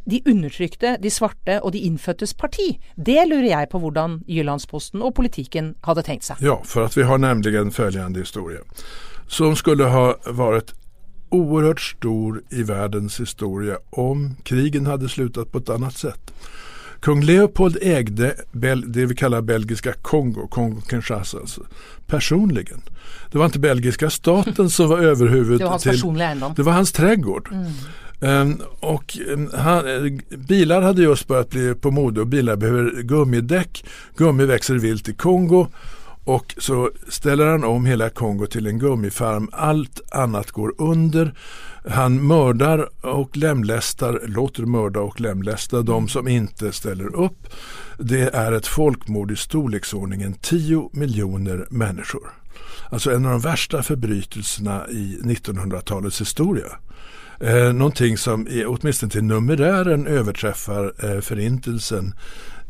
de 0.05 0.21
undertrykte, 0.27 0.97
de 0.99 1.09
svarte 1.09 1.61
og 1.63 1.71
de 1.73 1.79
innfødtes 1.79 2.33
parti. 2.33 2.79
Det 2.97 3.23
lurer 3.29 3.47
jeg 3.47 3.69
på 3.71 3.79
hvordan 3.79 4.21
Jyllandsposten 4.27 5.01
og 5.01 5.13
politikken 5.15 5.75
hadde 5.83 6.03
tenkt 6.03 6.27
seg. 6.27 6.41
Ja, 6.43 6.57
for 6.63 6.83
at 6.83 6.97
vi 6.97 7.03
har 7.07 7.17
nemlig 7.17 7.55
følgende 7.71 8.19
historie. 8.19 8.59
Som 9.27 9.55
skulle 9.55 9.87
ha 9.87 10.13
vært 10.27 10.73
oerhört 11.31 11.79
stor 11.79 12.41
i 12.51 12.63
världens 12.67 13.17
historia 13.17 13.77
om 13.91 14.35
krigen 14.43 14.85
hade 14.85 15.09
slutat 15.09 15.51
på 15.51 15.57
ett 15.57 15.69
annat 15.69 15.97
sätt. 15.97 16.33
Kung 17.03 17.21
Leopold 17.21 17.77
ägde 17.81 18.35
det 18.85 19.05
vi 19.05 19.15
kallar 19.15 19.41
belgiska 19.41 19.93
Kongo, 19.93 20.47
Kongo-Kinshasa, 20.47 21.39
alltså, 21.39 21.61
personligen. 22.07 22.81
Det 23.31 23.37
var 23.37 23.45
inte 23.45 23.59
belgiska 23.59 24.09
staten 24.09 24.69
som 24.69 24.89
var 24.89 24.97
överhuvud. 24.97 25.57
Det 25.59 25.63
var 25.63 25.71
hans 25.71 25.83
till, 25.83 25.91
personliga 25.91 26.27
egendom. 26.27 26.53
Det 26.55 26.63
var 26.63 26.73
hans 26.73 26.91
trädgård. 26.91 27.49
Mm. 27.51 28.51
Um, 28.51 28.61
och 28.79 29.17
um, 29.27 29.49
han, 29.53 29.83
bilar 30.37 30.81
hade 30.81 31.01
just 31.01 31.27
börjat 31.27 31.49
bli 31.49 31.75
på 31.75 31.91
mode 31.91 32.21
och 32.21 32.27
bilar 32.27 32.55
behöver 32.55 33.01
gummidäck. 33.01 33.85
Gummi 34.17 34.45
växer 34.45 34.75
vilt 34.75 35.09
i 35.09 35.13
Kongo. 35.13 35.67
Och 36.23 36.55
så 36.57 36.91
ställer 37.07 37.45
han 37.45 37.63
om 37.63 37.85
hela 37.85 38.09
Kongo 38.09 38.45
till 38.45 38.67
en 38.67 38.79
gummifarm. 38.79 39.49
Allt 39.51 40.01
annat 40.11 40.51
går 40.51 40.73
under. 40.77 41.33
Han 41.89 42.27
mördar 42.27 42.89
och 43.05 43.37
lemlästar, 43.37 44.21
låter 44.27 44.63
mörda 44.63 44.99
och 44.99 45.21
lemlästa 45.21 45.81
de 45.81 46.07
som 46.07 46.27
inte 46.27 46.71
ställer 46.71 47.15
upp. 47.15 47.47
Det 47.97 48.35
är 48.35 48.51
ett 48.51 48.67
folkmord 48.67 49.31
i 49.31 49.35
storleksordningen 49.35 50.33
10 50.33 50.89
miljoner 50.93 51.67
människor. 51.69 52.29
Alltså 52.89 53.11
en 53.11 53.25
av 53.25 53.31
de 53.31 53.39
värsta 53.39 53.83
förbrytelserna 53.83 54.87
i 54.89 55.19
1900-talets 55.23 56.21
historia. 56.21 56.65
Eh, 57.39 57.73
någonting 57.73 58.17
som 58.17 58.47
är, 58.47 58.65
åtminstone 58.67 59.11
till 59.11 59.23
numerären 59.23 60.07
överträffar 60.07 60.93
eh, 61.03 61.21
förintelsen 61.21 62.13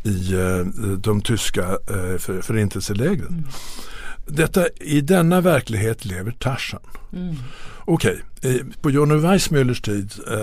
i 0.03 0.33
eh, 0.33 0.65
de 0.97 1.21
tyska 1.21 1.63
eh, 1.63 2.17
för, 2.17 2.41
förintelselägren. 2.41 3.27
Mm. 3.27 3.43
Detta, 4.27 4.65
I 4.81 5.01
denna 5.01 5.41
verklighet 5.41 6.05
lever 6.05 6.31
Tarzan. 6.31 6.81
Mm. 7.13 7.35
Okej, 7.85 8.21
okay. 8.37 8.59
på 8.81 8.91
Johnny 8.91 9.15
Weissmullers 9.15 9.81
tid 9.81 10.11
eh, 10.27 10.37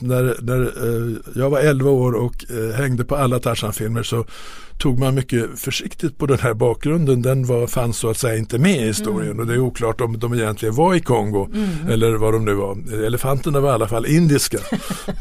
när, 0.00 0.36
när 0.42 0.60
eh, 0.62 1.16
jag 1.34 1.50
var 1.50 1.60
11 1.60 1.90
år 1.90 2.12
och 2.12 2.44
eh, 2.50 2.74
hängde 2.74 3.04
på 3.04 3.16
alla 3.16 3.38
Tarzan-filmer 3.38 4.02
så 4.02 4.24
tog 4.82 4.98
man 4.98 5.14
mycket 5.14 5.60
försiktigt 5.60 6.18
på 6.18 6.26
den 6.26 6.38
här 6.38 6.54
bakgrunden. 6.54 7.22
Den 7.22 7.46
var, 7.46 7.66
fanns 7.66 7.98
så 7.98 8.10
att 8.10 8.16
säga 8.16 8.36
inte 8.36 8.58
med 8.58 8.76
i 8.76 8.86
historien 8.86 9.30
mm. 9.30 9.40
och 9.40 9.46
det 9.46 9.54
är 9.54 9.58
oklart 9.58 10.00
om 10.00 10.18
de 10.18 10.34
egentligen 10.34 10.74
var 10.74 10.94
i 10.94 11.00
Kongo 11.00 11.48
mm. 11.54 11.88
eller 11.88 12.12
vad 12.12 12.32
de 12.32 12.44
nu 12.44 12.54
var. 12.54 13.04
Elefanterna 13.04 13.60
var 13.60 13.70
i 13.70 13.72
alla 13.72 13.88
fall 13.88 14.06
indiska. 14.06 14.58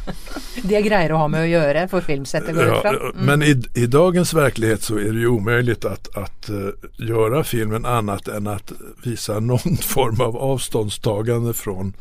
det 0.64 0.76
är 0.76 0.82
grejer 0.82 1.10
att 1.10 1.18
ha 1.18 1.28
med 1.28 1.42
att 1.42 1.50
göra 1.50 1.88
för 1.88 2.02
filmsättet 2.02 2.56
ja, 2.56 2.90
mm. 2.90 3.26
Men 3.26 3.44
i, 3.44 3.64
i, 3.76 3.86
dagens 3.88 4.34
verklighet 4.34 4.84
så 4.84 4.96
är 4.96 5.12
det 5.12 5.20
ju 5.20 5.28
omöjligt 5.28 5.86
att, 5.86 6.18
att 6.18 6.50
uh, 6.50 6.70
göra 6.98 7.44
filmen 7.44 7.86
annat 7.86 8.28
än 8.28 8.48
att 8.48 8.72
visa 9.04 9.40
någon 9.40 9.78
form 9.82 10.22
av 10.22 10.38
avståndstagande 10.38 11.54
från 11.62 11.96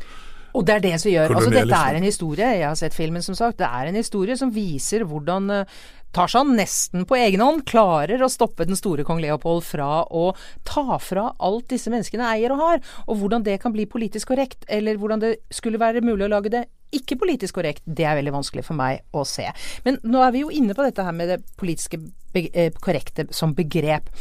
og 0.51 0.65
det 0.67 0.73
er 0.75 0.83
det 0.83 0.97
som 0.99 1.11
gjør 1.11 1.31
Altså 1.37 1.53
dette 1.53 1.79
er 1.79 1.97
en 1.97 2.05
historie, 2.05 2.51
jeg 2.59 2.67
har 2.67 2.75
sett 2.75 2.95
filmen 2.95 3.23
som 3.23 3.37
sagt, 3.37 3.59
det 3.61 3.69
er 3.69 3.87
en 3.87 3.95
historie 3.95 4.35
som 4.35 4.51
viser 4.51 5.05
hvordan 5.07 5.47
uh, 5.61 5.81
Tarzan 6.11 6.51
nesten 6.57 7.05
på 7.07 7.15
egen 7.15 7.39
hånd 7.43 7.63
klarer 7.69 8.19
å 8.19 8.29
stoppe 8.31 8.67
den 8.67 8.75
store 8.75 9.05
kong 9.07 9.21
Leopold 9.23 9.63
fra 9.63 10.03
å 10.03 10.33
ta 10.67 10.97
fra 10.99 11.29
alt 11.39 11.69
disse 11.71 11.91
menneskene 11.93 12.27
eier 12.33 12.51
og 12.51 12.59
har, 12.59 12.83
og 13.07 13.21
hvordan 13.21 13.45
det 13.47 13.61
kan 13.63 13.71
bli 13.71 13.87
politisk 13.87 14.33
korrekt, 14.33 14.65
eller 14.67 14.99
hvordan 14.99 15.23
det 15.23 15.37
skulle 15.55 15.79
være 15.79 16.03
mulig 16.03 16.27
å 16.27 16.33
lage 16.33 16.51
det 16.51 16.65
ikke 16.91 17.15
politisk 17.21 17.55
korrekt, 17.55 17.85
det 17.87 18.03
er 18.03 18.17
veldig 18.19 18.35
vanskelig 18.35 18.65
for 18.67 18.75
meg 18.75 19.05
å 19.15 19.23
se. 19.23 19.47
Men 19.85 20.01
nå 20.03 20.19
er 20.25 20.35
vi 20.35 20.43
jo 20.43 20.51
inne 20.51 20.75
på 20.75 20.83
dette 20.83 21.05
her 21.07 21.15
med 21.15 21.31
det 21.31 21.39
politiske 21.55 22.01
eh, 22.35 22.75
korrekte 22.83 23.29
som 23.31 23.55
begrep. 23.55 24.11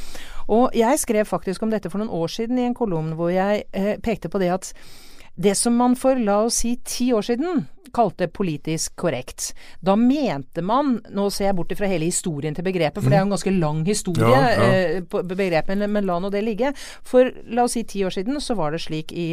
Og 0.55 0.70
jeg 0.79 1.03
skrev 1.03 1.26
faktisk 1.26 1.66
om 1.66 1.74
dette 1.74 1.90
for 1.90 1.98
noen 1.98 2.14
år 2.14 2.31
siden 2.31 2.62
i 2.62 2.68
en 2.68 2.79
kolumn 2.79 3.16
hvor 3.18 3.35
jeg 3.35 3.64
eh, 3.74 3.96
pekte 3.98 4.31
på 4.31 4.38
det 4.38 4.55
at 4.55 4.70
det 5.36 5.54
som 5.56 5.76
man 5.76 5.96
for 5.96 6.18
la 6.18 6.40
oss 6.44 6.62
si 6.62 6.76
ti 6.84 7.12
år 7.12 7.22
siden 7.22 7.66
kalte 7.94 8.29
politisk 8.29 8.96
korrekt. 9.00 9.50
Da 9.81 9.96
mente 9.98 10.62
man 10.62 10.98
Nå 11.11 11.29
ser 11.33 11.50
jeg 11.50 11.57
bort 11.59 11.72
fra 11.76 11.88
hele 11.90 12.09
historien 12.09 12.55
til 12.57 12.66
begrepet, 12.66 13.03
for 13.03 13.11
det 13.11 13.18
er 13.18 13.22
jo 13.22 13.29
en 13.29 13.35
ganske 13.35 13.53
lang 13.55 13.81
historie 13.87 14.31
ja, 14.31 14.50
ja. 14.50 14.68
Eh, 14.70 15.00
på 15.07 15.22
begrepet, 15.26 15.79
men 15.81 16.07
la 16.07 16.18
nå 16.20 16.31
det 16.33 16.42
ligge. 16.44 16.72
For 17.07 17.31
la 17.50 17.64
oss 17.66 17.76
si 17.76 17.85
ti 17.88 18.05
år 18.07 18.14
siden 18.14 18.40
så 18.42 18.57
var 18.59 18.74
det 18.74 18.83
slik 18.85 19.12
i, 19.16 19.29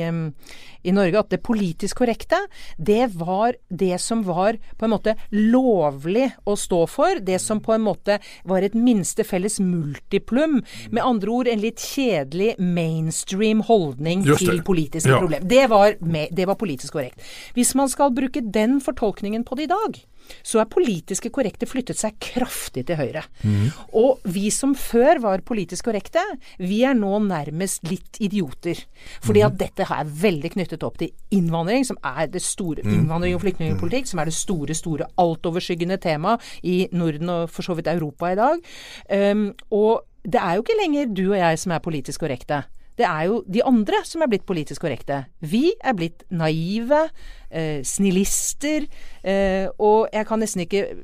i 0.84 0.94
Norge 0.96 1.20
at 1.20 1.32
det 1.34 1.42
politisk 1.46 2.02
korrekte, 2.02 2.40
det 2.78 3.10
var 3.18 3.58
det 3.70 3.98
som 4.02 4.24
var 4.28 4.60
på 4.78 4.88
en 4.88 4.94
måte 4.94 5.16
lovlig 5.34 6.30
å 6.46 6.56
stå 6.60 6.84
for. 6.92 7.22
Det 7.24 7.40
som 7.44 7.62
på 7.64 7.76
en 7.76 7.86
måte 7.88 8.20
var 8.48 8.66
et 8.66 8.78
minste 8.78 9.26
felles 9.28 9.60
multiplum. 9.64 10.62
Med 10.92 11.04
andre 11.04 11.34
ord 11.34 11.52
en 11.52 11.64
litt 11.64 11.82
kjedelig 11.84 12.56
mainstream 12.62 13.64
holdning 13.68 14.26
til 14.28 14.62
politiske 14.68 15.12
ja. 15.12 15.22
problem. 15.22 15.48
Det 15.48 15.66
var, 15.72 15.98
med, 16.02 16.34
det 16.36 16.48
var 16.50 16.60
politisk 16.60 16.98
korrekt. 16.98 17.24
Hvis 17.58 17.74
man 17.78 17.92
skal 17.92 18.14
bruke 18.16 18.44
den 18.54 18.80
fortolkningen 18.84 19.44
på 19.48 19.58
det 19.60 19.68
i 19.68 19.74
dag, 19.74 20.00
så 20.44 20.62
er 20.62 20.70
politiske 20.72 21.30
korrekte 21.34 21.68
flyttet 21.70 22.00
seg 22.00 22.18
kraftig 22.24 22.86
til 22.88 23.00
høyre. 23.00 23.24
Mm. 23.44 23.70
Og 24.00 24.24
vi 24.28 24.48
som 24.54 24.74
før 24.78 25.22
var 25.24 25.44
politisk 25.48 25.88
korrekte, 25.88 26.24
vi 26.60 26.82
er 26.88 26.98
nå 26.98 27.14
nærmest 27.24 27.88
litt 27.88 28.20
idioter. 28.24 28.82
Fordi 29.24 29.44
at 29.48 29.58
dette 29.60 29.88
er 29.88 30.14
veldig 30.28 30.54
knyttet 30.58 30.84
opp 30.88 31.00
til 31.02 31.14
innvandring, 31.36 31.88
som 31.88 32.00
er 32.04 32.28
det 32.32 32.44
store 32.44 32.86
mm. 32.86 32.94
innvandring 33.00 33.38
og 33.38 33.44
flyktningpolitikk, 33.46 34.12
som 34.12 34.24
er 34.24 34.32
det 34.32 34.38
store, 34.38 34.78
store 34.78 35.10
altoverskyggende 35.22 36.00
tema 36.04 36.38
i 36.64 36.80
Norden 36.92 37.34
og 37.34 37.52
for 37.54 37.68
så 37.68 37.78
vidt 37.78 37.92
Europa 37.92 38.34
i 38.34 38.40
dag. 38.40 38.72
Um, 39.32 39.50
og 39.72 40.04
det 40.28 40.42
er 40.42 40.58
jo 40.58 40.66
ikke 40.66 40.82
lenger 40.82 41.14
du 41.16 41.26
og 41.30 41.40
jeg 41.40 41.60
som 41.62 41.72
er 41.76 41.84
politisk 41.84 42.26
korrekte. 42.26 42.66
Det 42.98 43.06
er 43.06 43.28
jo 43.30 43.42
de 43.46 43.62
andre 43.66 44.02
som 44.08 44.24
er 44.24 44.30
blitt 44.32 44.48
politisk 44.50 44.82
korrekte. 44.82 45.24
Vi 45.46 45.72
er 45.86 45.94
blitt 45.98 46.24
naive, 46.34 47.10
eh, 47.52 47.84
snillister, 47.86 48.88
eh, 49.24 49.68
og 49.78 50.10
jeg 50.14 50.26
kan 50.26 50.40
nesten 50.40 50.66
ikke 50.66 50.98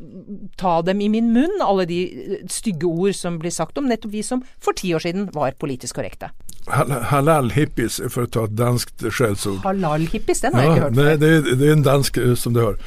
ta 0.57 0.81
dem 0.81 1.01
i 1.01 1.07
min 1.07 1.31
munn, 1.33 1.61
alle 1.61 1.85
de 1.85 1.99
eh, 2.03 2.47
stygge 2.49 2.89
ord 2.89 3.13
som 3.13 3.37
blir 3.39 3.53
sagt 3.53 3.77
om 3.77 3.85
nettopp 3.85 4.11
vi 4.11 4.23
som 4.25 4.43
for 4.59 4.73
ti 4.73 4.93
år 4.93 5.05
siden 5.05 5.29
var 5.33 5.53
politisk 5.53 5.95
korrekte 5.95 6.31
hal- 6.65 7.01
halal-hippies, 7.03 8.09
för 8.09 8.23
att 8.23 8.31
ta 8.31 8.43
ett 8.45 8.51
danskt 8.55 9.13
skällsord. 9.13 9.57
Halal-hippies, 9.63 10.41
den 10.41 10.53
har 10.53 10.61
jag 10.63 10.71
inte 10.71 10.81
hört 10.83 10.93
nej, 10.95 11.17
det, 11.17 11.27
är, 11.27 11.55
det 11.55 11.67
är 11.67 11.71
en 11.71 11.83
dansk 11.83 12.17
eh, 12.17 12.35
som 12.35 12.53
du 12.53 12.59
hör. 12.61 12.77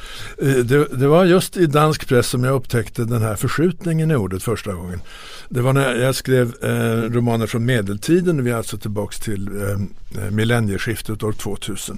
Eh, 0.41 0.47
Det, 0.55 0.85
det 0.85 1.07
var 1.07 1.25
just 1.25 1.57
i 1.57 1.65
dansk 1.65 2.07
press 2.07 2.27
som 2.27 2.43
jag 2.43 2.53
upptäckte 2.55 3.05
den 3.05 3.21
här 3.21 3.35
förskjutningen 3.35 4.11
i 4.11 4.15
ordet 4.15 4.43
första 4.43 4.73
gången. 4.73 5.01
Det 5.49 5.61
var 5.61 5.73
när 5.73 5.95
jag 5.95 6.15
skrev 6.15 6.53
eh, 6.63 7.11
romaner 7.11 7.47
från 7.47 7.65
medeltiden, 7.65 8.43
vi 8.43 8.51
är 8.51 8.55
alltså 8.55 8.77
tillbaks 8.77 9.19
till 9.19 9.47
eh, 9.47 10.29
millennieskiftet 10.31 11.23
år 11.23 11.31
2000. 11.33 11.97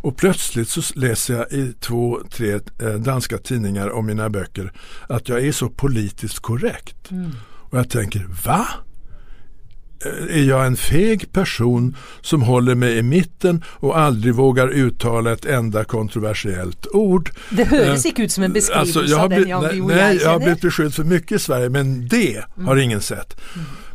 Och 0.00 0.16
plötsligt 0.16 0.68
så 0.68 0.80
läser 0.94 1.34
jag 1.34 1.52
i 1.52 1.72
två, 1.80 2.20
tre 2.30 2.52
eh, 2.82 2.88
danska 2.94 3.38
tidningar 3.38 3.90
om 3.90 4.06
mina 4.06 4.30
böcker 4.30 4.72
att 5.08 5.28
jag 5.28 5.44
är 5.46 5.52
så 5.52 5.68
politiskt 5.68 6.38
korrekt. 6.38 7.10
Och 7.70 7.78
jag 7.78 7.90
tänker, 7.90 8.26
va? 8.46 8.66
Är 10.30 10.42
jag 10.42 10.66
en 10.66 10.76
feg 10.76 11.32
person 11.32 11.96
som 12.20 12.42
håller 12.42 12.74
mig 12.74 12.98
i 12.98 13.02
mitten 13.02 13.64
och 13.66 13.98
aldrig 13.98 14.34
vågar 14.34 14.68
uttala 14.68 15.32
ett 15.32 15.44
enda 15.44 15.84
kontroversiellt 15.84 16.86
ord. 16.92 17.30
Det 17.50 17.64
höres 17.64 18.06
inte 18.06 18.22
ut 18.22 18.32
som 18.32 18.44
en 18.44 18.52
beskrivelse 18.52 18.98
Alltså, 18.98 19.12
jag 19.12 19.16
har 19.16 19.24
av 19.24 19.30
den 19.30 19.48
jag, 19.48 19.62
nej, 19.62 19.80
nej, 19.80 20.18
jag 20.22 20.30
har 20.30 20.38
blivit 20.38 20.60
beskylld 20.60 20.94
för 20.94 21.04
mycket 21.04 21.32
i 21.32 21.38
Sverige 21.38 21.68
men 21.68 22.08
det 22.08 22.44
har 22.66 22.76
ingen 22.76 23.00
sett. 23.00 23.40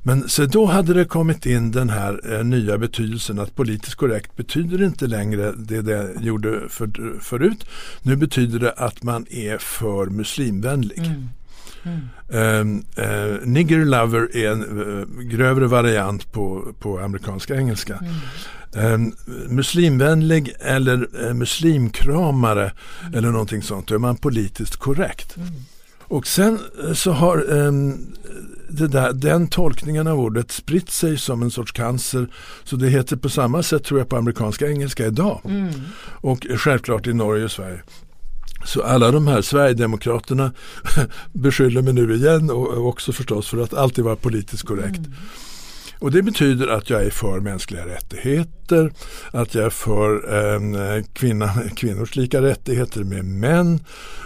Men 0.05 0.29
så 0.29 0.45
då 0.45 0.65
hade 0.65 0.93
det 0.93 1.05
kommit 1.05 1.45
in 1.45 1.71
den 1.71 1.89
här 1.89 2.33
eh, 2.33 2.43
nya 2.43 2.77
betydelsen 2.77 3.39
att 3.39 3.55
politiskt 3.55 3.95
korrekt 3.95 4.35
betyder 4.35 4.83
inte 4.83 5.07
längre 5.07 5.51
det 5.57 5.81
det 5.81 6.11
gjorde 6.21 6.61
för, 6.69 7.19
förut. 7.19 7.65
Nu 8.01 8.15
betyder 8.15 8.59
det 8.59 8.71
att 8.71 9.03
man 9.03 9.25
är 9.29 9.57
för 9.57 10.05
muslimvänlig. 10.05 11.01
Um, 12.27 12.85
uh, 12.97 13.45
nigger 13.45 13.85
lover 13.85 14.37
är 14.37 14.51
en 14.51 14.79
uh, 14.79 15.07
grövre 15.21 15.67
variant 15.67 16.31
på, 16.31 16.73
på 16.79 16.99
amerikanska 16.99 17.55
engelska. 17.55 17.99
Um, 18.75 19.15
muslimvänlig 19.49 20.53
eller 20.59 21.07
uh, 21.25 21.33
muslimkramare 21.33 22.71
eller 23.13 23.31
någonting 23.31 23.61
sånt, 23.61 23.87
då 23.87 23.95
är 23.95 23.99
man 23.99 24.15
politiskt 24.15 24.75
korrekt. 24.75 25.37
Och 26.13 26.27
sen 26.27 26.59
eh, 26.83 26.93
så 26.93 27.11
har 27.11 27.51
um, 27.51 28.13
där, 28.69 29.13
den 29.13 29.47
tolkningen 29.47 30.07
av 30.07 30.19
ordet 30.19 30.51
spritt 30.51 30.89
sig 30.89 31.17
som 31.17 31.41
en 31.41 31.51
sorts 31.51 31.71
cancer. 31.71 32.27
Så 32.63 32.75
det 32.75 32.89
heter 32.89 33.15
på 33.15 33.29
samma 33.29 33.63
sätt 33.63 33.83
tror 33.83 33.99
jag 33.99 34.09
på 34.09 34.17
amerikanska 34.17 34.67
engelska 34.67 35.05
idag. 35.05 35.41
Och 36.05 36.47
självklart 36.57 37.07
i 37.07 37.13
Norge 37.13 37.45
och 37.45 37.51
Sverige. 37.51 37.81
Så 38.65 38.81
alla 38.81 39.11
de 39.11 39.27
här 39.27 39.41
Sverigedemokraterna 39.41 40.51
beskyller 41.33 41.81
mig 41.81 41.93
nu 41.93 42.15
igen 42.15 42.49
och 42.49 42.87
också 42.87 43.11
förstås 43.11 43.47
för 43.47 43.57
att 43.57 43.73
alltid 43.73 44.03
vara 44.03 44.15
politiskt 44.15 44.63
korrekt. 44.63 44.97
Mm. 44.97 45.11
Och 46.03 46.11
det 46.11 46.21
betyder 46.21 46.67
att 46.67 46.89
jag 46.89 47.03
är 47.03 47.09
för 47.09 47.39
mänskliga 47.39 47.85
rättigheter, 47.85 48.91
att 49.31 49.55
jag 49.55 49.65
är 49.65 49.69
för 49.69 50.35
eh, 50.35 51.03
kvinna, 51.13 51.49
kvinnors 51.75 52.15
lika 52.15 52.41
rättigheter 52.41 53.03
med 53.03 53.25
män. 53.25 53.79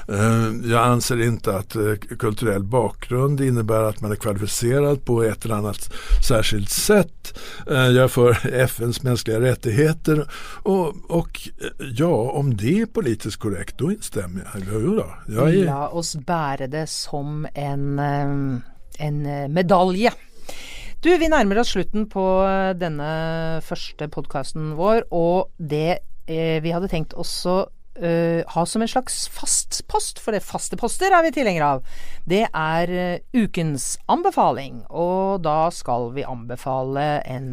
Eh, 0.09 0.71
jag 0.71 0.83
anser 0.87 1.21
inte 1.21 1.55
att 1.55 1.75
eh, 1.75 1.93
kulturell 2.19 2.63
bakgrund 2.63 3.41
innebär 3.41 3.83
att 3.83 4.01
man 4.01 4.11
är 4.11 4.15
kvalificerad 4.15 5.05
på 5.05 5.23
ett 5.23 5.45
eller 5.45 5.55
annat 5.55 5.93
särskilt 6.27 6.69
sätt. 6.69 7.39
Eh, 7.69 7.75
jag 7.75 8.03
är 8.03 8.07
för 8.07 8.53
FNs 8.53 9.03
mänskliga 9.03 9.41
rättigheter 9.41 10.29
och, 10.63 10.95
och 11.09 11.49
eh, 11.61 11.87
ja, 11.97 12.31
om 12.31 12.57
det 12.57 12.81
är 12.81 12.85
politiskt 12.85 13.37
korrekt 13.37 13.77
då 13.77 13.91
instämmer 13.91 14.49
jag. 14.53 14.63
Jo 14.73 14.95
då, 14.95 15.15
jag 15.27 15.49
är, 15.49 15.65
La 15.65 15.89
oss 15.89 16.15
bära 16.15 16.67
det 16.67 16.87
som 16.87 17.47
en, 17.53 17.99
ehm, 17.99 18.61
en 18.99 19.25
eh, 19.25 19.47
medalje. 19.47 20.13
Du, 20.97 21.11
vi 21.13 21.27
nærmer 21.29 21.59
oss 21.61 21.75
slutten 21.75 22.07
på 22.09 22.21
eh, 22.41 22.73
denne 22.73 23.07
første 23.61 24.07
podkasten 24.09 24.71
vår, 24.79 25.03
og 25.13 25.51
det 25.61 25.99
eh, 26.25 26.57
vi 26.63 26.73
hadde 26.73 26.89
tenkt 26.91 27.17
også 27.17 27.65
Uh, 27.97 28.43
ha 28.53 28.61
som 28.69 28.83
en 28.85 28.89
slags 28.91 29.23
fast 29.33 29.79
post, 29.89 30.19
for 30.21 30.35
det 30.35 30.43
faste 30.45 30.77
poster 30.77 31.09
er 31.09 31.23
vi 31.25 31.31
tilhengere 31.33 31.69
av, 31.79 31.87
det 32.29 32.43
er 32.45 32.91
uh, 32.93 33.23
ukens 33.33 33.87
anbefaling. 34.05 34.83
Og 34.93 35.41
da 35.41 35.71
skal 35.73 36.11
vi 36.13 36.21
anbefale 36.21 37.07
en 37.25 37.47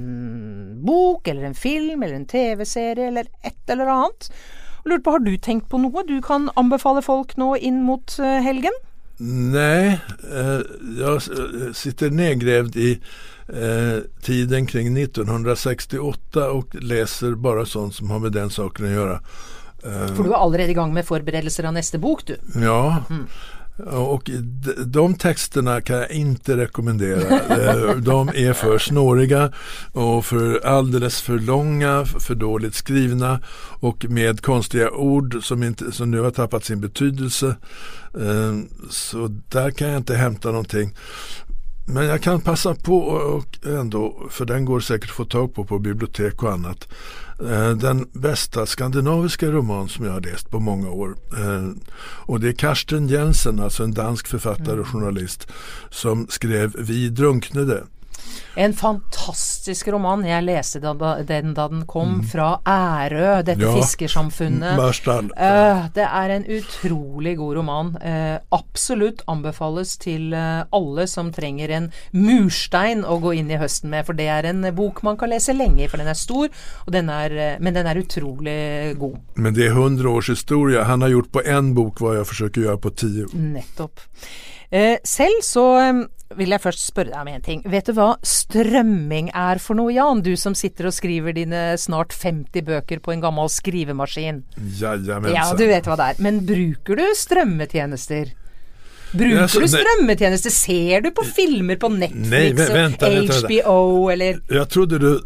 bok, 0.85 1.31
eller 1.33 1.49
en 1.49 1.57
film, 1.57 2.05
eller 2.05 2.19
en 2.19 2.29
TV-serie, 2.29 3.09
eller 3.09 3.33
et 3.41 3.73
eller 3.73 3.89
annet. 3.95 4.29
Lurt 4.85 5.07
på, 5.09 5.17
har 5.17 5.25
du 5.25 5.33
tenkt 5.41 5.71
på 5.73 5.81
noe 5.81 6.05
du 6.05 6.19
kan 6.21 6.51
anbefale 6.61 7.01
folk 7.01 7.39
nå 7.41 7.55
inn 7.57 7.81
mot 7.89 8.19
uh, 8.21 8.37
helgen? 8.45 8.77
Nej, 9.17 10.01
eh, 10.33 10.61
jag 10.99 11.15
eh, 11.15 11.73
sitter 11.73 12.11
nedgrävd 12.11 12.77
i 12.77 13.01
eh, 13.49 13.99
tiden 14.23 14.67
kring 14.67 14.97
1968 14.99 16.51
och 16.51 16.75
läser 16.75 17.35
bara 17.35 17.67
sånt 17.67 17.95
som 17.95 18.11
har 18.11 18.19
med 18.19 18.33
den 18.33 18.51
saken 18.51 18.87
att 18.87 18.93
göra. 18.93 19.21
For 20.17 20.25
du 20.25 20.31
er 20.31 20.35
allerede 20.35 20.71
i 20.71 20.75
gang 20.75 20.95
med 20.95 21.07
forberedelser 21.07 21.65
av 21.65 21.73
neste 21.73 21.99
bok, 21.99 22.27
du. 22.27 22.37
ja, 22.55 23.05
och 23.83 24.31
de, 24.87 25.15
texterna 25.15 25.81
kan 25.81 25.97
jag 25.97 26.11
inte 26.11 26.57
rekommendera. 26.57 27.41
Eh, 27.41 27.97
de 27.97 28.29
är 28.29 28.53
för 28.53 28.79
snåriga 28.79 29.53
och 29.93 30.25
för 30.25 30.67
alldeles 30.67 31.23
för 31.23 31.39
långa, 31.39 32.05
för 32.05 32.35
dåligt 32.35 32.75
skrivna 32.75 33.41
och 33.81 34.07
med 34.09 34.41
konstiga 34.41 34.91
ord 34.91 35.45
som, 35.45 35.63
inte, 35.63 35.93
som 35.93 36.11
nu 36.11 36.21
har 36.21 36.31
tappat 36.31 36.65
sin 36.65 36.81
betydelse. 36.81 37.57
Eh, 38.15 38.59
så 38.91 39.29
där 39.49 39.71
kan 39.71 39.89
jag 39.89 39.97
inte 39.97 40.15
hämta 40.15 40.51
någonting. 40.51 40.95
Men 41.87 42.05
jag 42.07 42.23
kan 42.23 42.41
passa 42.41 42.75
på 42.75 42.99
och 42.99 43.59
ändå, 43.67 44.27
för 44.31 44.45
den 44.45 44.65
går 44.65 44.81
säkert 44.81 45.11
att 45.11 45.17
få 45.17 45.25
tag 45.25 45.55
på 45.55 45.65
på 45.65 45.79
bibliotek 45.79 46.43
och 46.43 46.53
annat. 46.53 46.89
Eh, 47.41 47.71
Den 47.71 48.09
bästa 48.13 48.67
skandinaviska 48.67 49.47
roman 49.47 49.89
som 49.89 50.05
jag 50.05 50.13
har 50.13 50.21
läst 50.21 50.51
på 50.51 50.61
många 50.61 50.91
år. 50.91 51.17
Eh, 51.39 51.69
Och 52.27 52.41
det 52.41 52.49
är 52.49 52.53
Karsten 52.53 53.09
Jensen, 53.09 53.61
alltså 53.61 53.83
en 53.85 53.95
dansk 53.95 54.27
författare 54.27 54.81
och 54.81 54.87
journalist, 54.89 55.49
som 55.91 56.27
skrev 56.31 56.75
Vi 56.79 57.09
drunknede. 57.09 57.83
En 58.57 58.71
fantastisk 58.73 59.89
roman. 59.91 60.23
Jeg 60.27 60.45
leste 60.47 60.79
den 60.79 61.55
da 61.57 61.65
den 61.69 61.81
kom, 61.91 62.21
fra 62.23 62.61
Ærø, 62.63 63.43
dette 63.43 63.65
Ja. 63.67 63.73
fiskersamfunnet. 63.75 64.79
Eh, 65.37 65.89
det 65.95 66.05
er 66.07 66.31
en 66.31 66.45
utrolig 66.45 67.37
god 67.37 67.57
roman. 67.57 67.97
Eh, 68.01 68.39
absolutt 68.53 69.23
anbefales 69.27 69.97
til 69.99 70.33
eh, 70.33 70.63
alle 70.73 71.07
som 71.09 71.33
trenger 71.33 71.69
en 71.71 71.91
murstein 72.13 73.03
å 73.05 73.19
gå 73.21 73.35
inn 73.35 73.51
i 73.51 73.59
høsten 73.59 73.91
med, 73.91 74.07
for 74.07 74.13
det 74.13 74.29
er 74.29 74.45
en 74.47 74.63
bok 74.75 75.03
man 75.03 75.17
kan 75.17 75.31
lese 75.31 75.53
lenge 75.53 75.83
i, 75.85 75.89
for 75.89 75.97
den 75.99 76.07
er 76.09 76.15
stor, 76.15 76.49
og 76.87 76.93
den 76.93 77.11
er, 77.11 77.59
men 77.61 77.75
den 77.75 77.87
er 77.87 77.97
utrolig 77.99 78.97
god. 78.99 79.19
Men 79.35 79.55
det 79.55 79.67
är 79.67 79.71
hundra 79.71 80.11
års 80.11 80.31
historia. 80.31 80.85
Han 80.85 81.03
har 81.03 81.09
gjort 81.09 81.33
på 81.33 81.43
en 81.45 81.75
bok 81.75 82.01
vad 82.01 82.17
jag 82.17 82.27
försöker 82.29 82.61
göra 82.61 82.79
på 82.79 82.91
tio. 82.91 83.27
Nettopp. 83.33 84.01
Eh, 84.71 84.97
selv 85.05 85.43
så 85.43 85.79
eh, 85.81 85.93
vil 86.37 86.51
jeg 86.51 86.61
først 86.61 86.87
spørre 86.87 87.13
deg 87.13 87.21
om 87.21 87.29
en 87.29 87.43
ting. 87.43 87.63
Vet 87.71 87.87
du 87.87 87.93
hva 87.93 88.17
strømming 88.45 89.31
er 89.35 89.59
for 89.63 89.79
noe, 89.79 89.93
Jan? 89.95 90.21
Du 90.25 90.33
som 90.41 90.55
sitter 90.59 90.89
og 90.91 90.95
skriver 90.97 91.35
dine 91.37 91.65
snart 91.81 92.13
50 92.15 92.65
bøker 92.67 93.01
på 93.05 93.13
en 93.15 93.23
gammel 93.25 93.49
skrivemaskin. 93.53 94.43
Jajamensan. 94.81 95.35
Ja, 95.37 95.51
du 95.59 95.67
vet 95.71 95.89
hva 95.89 95.97
det 96.01 96.09
er. 96.15 96.23
Men 96.25 96.41
bruker 96.49 97.01
du 97.01 97.05
strømmetjenester? 97.19 98.33
Bruker 99.15 99.47
så- 99.47 99.61
du 99.63 99.67
nei. 99.67 99.81
strømmetjenester? 99.85 100.51
Ser 100.51 101.01
du 101.05 101.11
på 101.15 101.23
filmer 101.25 101.77
på 101.79 101.89
Netflix 101.89 102.31
Nej, 102.31 102.53
vä- 102.53 102.73
vänta, 102.73 103.11
vänta. 103.11 103.47
HBO 103.47 104.09
eller 104.11 104.41
Jag 104.51 104.69
trodde 104.71 104.99
du 104.99 105.21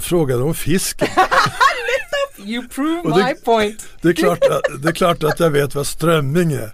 frågade 0.00 0.42
om 0.42 0.54
fisken. 0.54 1.08
You 2.46 2.62
prove 2.68 3.00
Och 3.00 3.18
det- 3.18 3.24
my 3.24 3.34
point. 3.34 3.86
Det 4.02 4.08
är, 4.08 4.12
klart 4.12 4.44
att, 4.44 4.82
det 4.82 4.88
är 4.88 4.92
klart 4.92 5.24
att 5.24 5.40
jag 5.40 5.50
vet 5.50 5.74
vad 5.74 5.86
strömming 5.86 6.52
är. 6.52 6.70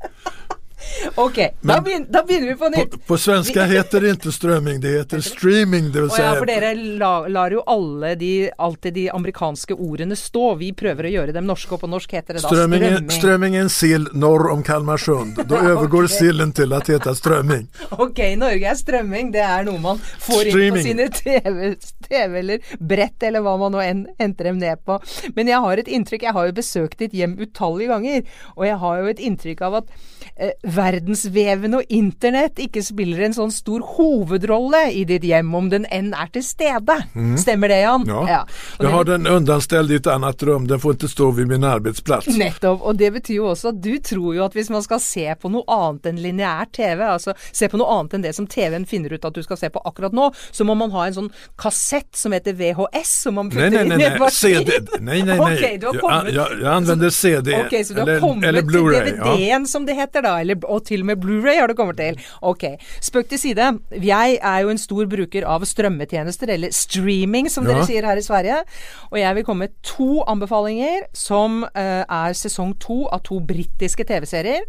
Ok, 1.14 1.38
da, 1.60 1.80
begyn 1.80 2.06
da 2.10 2.22
begynner 2.26 2.48
vi 2.48 2.56
på 2.56 2.68
nytt. 2.68 2.90
På, 2.90 2.98
på 3.06 3.18
svenska 3.18 3.64
heter 3.64 4.00
det 4.00 4.10
inte 4.10 4.32
strömming, 4.32 4.80
det 4.80 4.88
heter 4.88 5.20
streaming. 5.20 5.92
Det 5.92 6.00
vill 6.00 6.10
Å 6.10 6.12
ja, 6.12 6.16
säga, 6.16 6.34
for 6.38 6.46
dere 6.46 6.74
la, 6.74 7.12
lar 7.28 7.50
jo 7.50 7.62
alle 7.66 8.14
de, 8.14 8.50
alltid 8.58 8.94
de 8.94 9.10
amerikanske 9.10 9.74
ordene 9.74 10.16
stå. 10.16 10.54
Vi 10.60 10.72
prøver 10.72 11.08
å 11.08 11.12
gjøre 11.16 11.36
dem 11.36 11.46
norske, 11.46 11.74
og 11.74 11.82
på 11.84 11.90
norsk 11.90 12.12
heter 12.12 12.38
det 12.38 12.42
da 12.42 12.48
strömming, 12.48 12.82
är, 12.82 13.08
strömming 13.08 13.56
är 13.56 13.60
en 13.60 13.70
sill 13.70 14.08
norr 14.12 14.50
om 14.50 14.62
Kalmarsund. 14.62 15.38
Då 15.46 15.56
övergår 15.72 16.06
sillen 16.06 16.52
till 16.52 16.72
att 16.72 16.90
heta 16.90 17.14
strömming. 17.14 17.68
Ok, 17.90 18.18
i 18.18 18.36
Norge 18.36 18.70
er 18.70 18.78
strømming 18.78 19.32
det 19.32 19.42
er 19.44 19.66
noe 19.66 19.80
man 19.82 20.00
får 20.20 20.48
Streaming. 20.50 20.82
på 20.82 20.88
sine 20.88 21.08
TV, 21.08 21.74
TV 22.08 22.38
eller 22.38 22.74
brett, 22.78 23.22
eller 23.22 23.44
hva 23.44 23.56
man 23.60 23.74
nå 23.74 23.82
enn 23.84 24.06
henter 24.18 24.50
dem 24.50 24.58
ned 24.58 24.84
på. 24.84 24.98
Men 25.36 25.50
jeg 25.50 25.60
har 25.64 25.82
et 25.82 25.88
inntrykk 25.88 26.22
Jeg 26.22 26.36
har 26.36 26.48
jo 26.48 26.54
besøkt 26.56 26.98
ditt 27.02 27.14
hjem 27.16 27.36
utallige 27.40 27.90
ganger, 27.92 28.26
og 28.56 28.66
jeg 28.66 28.78
har 28.84 29.00
jo 29.00 29.10
et 29.12 29.22
inntrykk 29.22 29.62
av 29.66 29.78
at 29.82 29.92
eh, 30.36 30.52
verdensveven 30.82 31.78
og 31.78 31.82
internett 31.94 32.58
ikke 32.62 32.82
spiller 32.84 33.22
en 33.28 33.36
sånn 33.36 33.52
stor 33.54 33.84
hovedrolle 33.96 34.84
i 34.92 35.04
ditt 35.08 35.24
hjem, 35.26 35.54
om 35.54 35.68
den 35.72 35.86
enn 35.94 36.10
er 36.18 36.30
til 36.34 36.44
stede. 36.44 36.96
Stemmer 37.40 37.70
det, 37.72 37.80
Jan? 37.84 38.04
Ja. 38.10 38.22
Ja. 38.28 38.40
Det- 38.78 38.90
har 38.92 39.04
den 39.04 39.26
undanställd 39.26 39.92
i 39.92 39.94
ett 39.96 40.06
annat 40.06 40.42
rum, 40.42 40.66
den 40.66 40.80
får 40.80 40.92
inte 40.92 41.08
stå 41.08 41.30
vid 41.30 41.48
min 41.48 41.64
arbetsplats. 41.64 42.26
Nettopp. 42.36 42.82
Og 42.82 42.96
det 42.98 43.12
betyr 43.14 43.34
jo 43.38 43.46
også 43.52 43.68
at 43.72 43.80
du 43.82 43.98
tror 43.98 44.34
jo 44.36 44.44
at 44.44 44.52
hvis 44.58 44.70
man 44.70 44.82
skal 44.82 45.00
se 45.00 45.34
på 45.40 45.50
noe 45.52 45.64
annet 45.68 46.06
enn 46.10 46.18
lineær 46.20 46.66
TV, 46.74 47.00
altså 47.06 47.34
se 47.52 47.68
på 47.68 47.78
noe 47.80 47.88
annet 48.00 48.14
enn 48.18 48.22
det 48.26 48.34
som 48.36 48.46
TV-en 48.46 48.84
finner 48.86 49.12
ut 49.14 49.24
at 49.24 49.34
du 49.34 49.42
skal 49.42 49.56
se 49.60 49.70
på 49.72 49.80
akkurat 49.88 50.12
nå, 50.12 50.30
så 50.50 50.64
må 50.68 50.74
man 50.76 50.90
ha 50.90 51.06
en 51.06 51.14
sånn 51.16 51.30
kassett 51.60 52.10
som 52.16 52.32
heter 52.32 52.52
VHS, 52.58 53.14
som 53.22 53.34
man 53.38 53.50
putter 53.50 53.70
nej, 53.70 53.84
nej, 53.88 53.96
inn 54.00 54.16
i 54.16 54.18
maskin. 54.18 54.58
CD. 54.66 54.72
Nej, 55.00 55.22
nej, 55.22 55.38
nej. 55.38 55.40
Okej, 55.46 55.78
du 55.78 55.86
har 55.86 55.94
jag, 55.94 56.02
kommit. 56.02 56.34
jag, 56.34 56.48
jag 56.60 56.72
använder 56.74 57.10
CD 57.10 57.54
Ok, 57.62 57.74
så 57.86 57.94
du 57.94 58.00
har 58.00 58.08
eller, 58.08 58.20
kommet 58.20 58.48
eller 58.48 58.62
til 58.62 58.70
Blu-ray. 58.70 59.14
Ja. 59.16 59.24
DVD-en 59.36 59.66
som 59.66 59.86
det 59.86 59.94
heter 59.94 60.22
da, 60.22 60.40
eller, 60.40 60.61
og 60.68 60.84
til 60.88 61.00
og 61.02 61.06
med 61.06 61.20
Blu-ray 61.22 61.58
har 61.60 61.68
du 61.68 61.74
kommet 61.78 61.96
til. 61.96 62.18
Ok, 62.42 62.64
spøk 63.00 63.28
til 63.28 63.38
side. 63.38 63.68
Jeg 64.02 64.38
er 64.42 64.58
jo 64.62 64.68
en 64.72 64.78
stor 64.78 65.06
bruker 65.10 65.44
av 65.48 65.64
strømmetjenester, 65.66 66.50
eller 66.54 66.70
streaming 66.72 67.48
som 67.50 67.64
Ja. 67.66 67.74
dere 67.74 67.86
sier 67.86 68.04
her 68.06 68.16
i 68.16 68.22
Sverige. 68.24 68.62
Og 69.12 69.18
jeg 69.18 69.34
vil 69.34 69.44
komme 69.44 69.58
med 69.66 69.72
to 69.82 70.22
anbefalinger 70.28 71.06
som 71.14 71.64
eh, 71.74 72.04
er 72.08 72.32
sesong 72.34 72.74
to 72.80 73.06
av 73.12 73.22
to 73.22 73.40
britiske 73.40 74.04
TV-serier. 74.04 74.62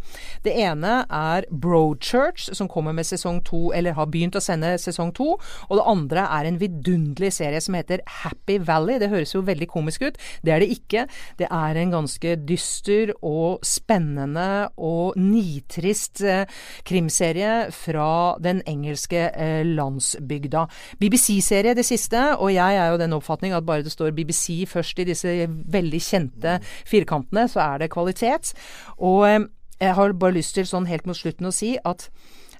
Det 0.43 0.53
ene 0.55 1.05
er 1.09 1.43
Broadchurch, 1.51 2.49
som 2.53 2.67
kommer 2.67 2.93
med 2.93 3.05
sesong 3.05 3.41
to, 3.43 3.71
eller 3.73 3.93
har 3.97 4.05
begynt 4.07 4.35
å 4.35 4.41
sende 4.43 4.75
sesong 4.81 5.13
to. 5.13 5.33
Og 5.69 5.77
det 5.79 5.85
andre 5.87 6.27
er 6.39 6.45
en 6.49 6.59
vidunderlig 6.61 7.31
serie 7.33 7.61
som 7.61 7.75
heter 7.75 7.99
Happy 8.23 8.57
Valley. 8.59 8.99
Det 8.99 9.09
høres 9.09 9.33
jo 9.35 9.41
veldig 9.41 9.67
komisk 9.67 10.01
ut. 10.07 10.17
Det 10.43 10.53
er 10.53 10.59
det 10.63 10.69
ikke. 10.77 11.07
Det 11.37 11.47
er 11.51 11.75
en 11.81 11.91
ganske 11.91 12.35
dyster 12.47 13.13
og 13.21 13.59
spennende 13.65 14.69
og 14.77 15.17
nitrist 15.17 15.82
eh, 16.23 16.45
krimserie 16.87 17.71
fra 17.75 18.35
den 18.43 18.61
engelske 18.69 19.25
eh, 19.29 19.63
landsbygda. 19.65 20.65
BBC-serie 20.99 21.75
det 21.77 21.85
siste, 21.85 22.21
og 22.37 22.53
jeg 22.53 22.77
er 22.77 22.91
jo 22.91 23.01
den 23.01 23.17
oppfatning 23.17 23.53
at 23.53 23.65
bare 23.65 23.83
det 23.83 23.93
står 23.93 24.15
BBC 24.15 24.63
først 24.69 24.99
i 24.99 25.07
disse 25.11 25.33
veldig 25.49 26.01
kjente 26.01 26.59
firkantene, 26.89 27.47
så 27.47 27.59
er 27.67 27.83
det 27.83 27.91
kvalitet. 27.93 28.53
Og 28.97 29.27
eh, 29.29 29.39
jeg 29.81 29.97
har 29.97 30.13
bare 30.13 30.37
lyst 30.37 30.55
til 30.55 30.69
sånn 30.69 30.87
helt 30.87 31.07
mot 31.09 31.17
slutten 31.17 31.49
å 31.49 31.55
si 31.55 31.75
at 31.83 32.09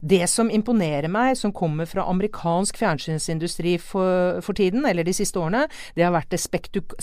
det 0.03 0.25
som 0.27 0.49
imponerer 0.51 1.07
meg, 1.11 1.37
som 1.39 1.53
kommer 1.55 1.87
fra 1.87 2.03
amerikansk 2.11 2.77
fjernsynsindustri 2.81 3.77
for, 3.79 4.41
for 4.43 4.57
tiden, 4.57 4.83
eller 4.85 5.05
de 5.07 5.13
siste 5.15 5.39
årene, 5.39 5.63
det 5.95 6.03
har 6.03 6.11
vært 6.15 6.33
det 6.33 6.41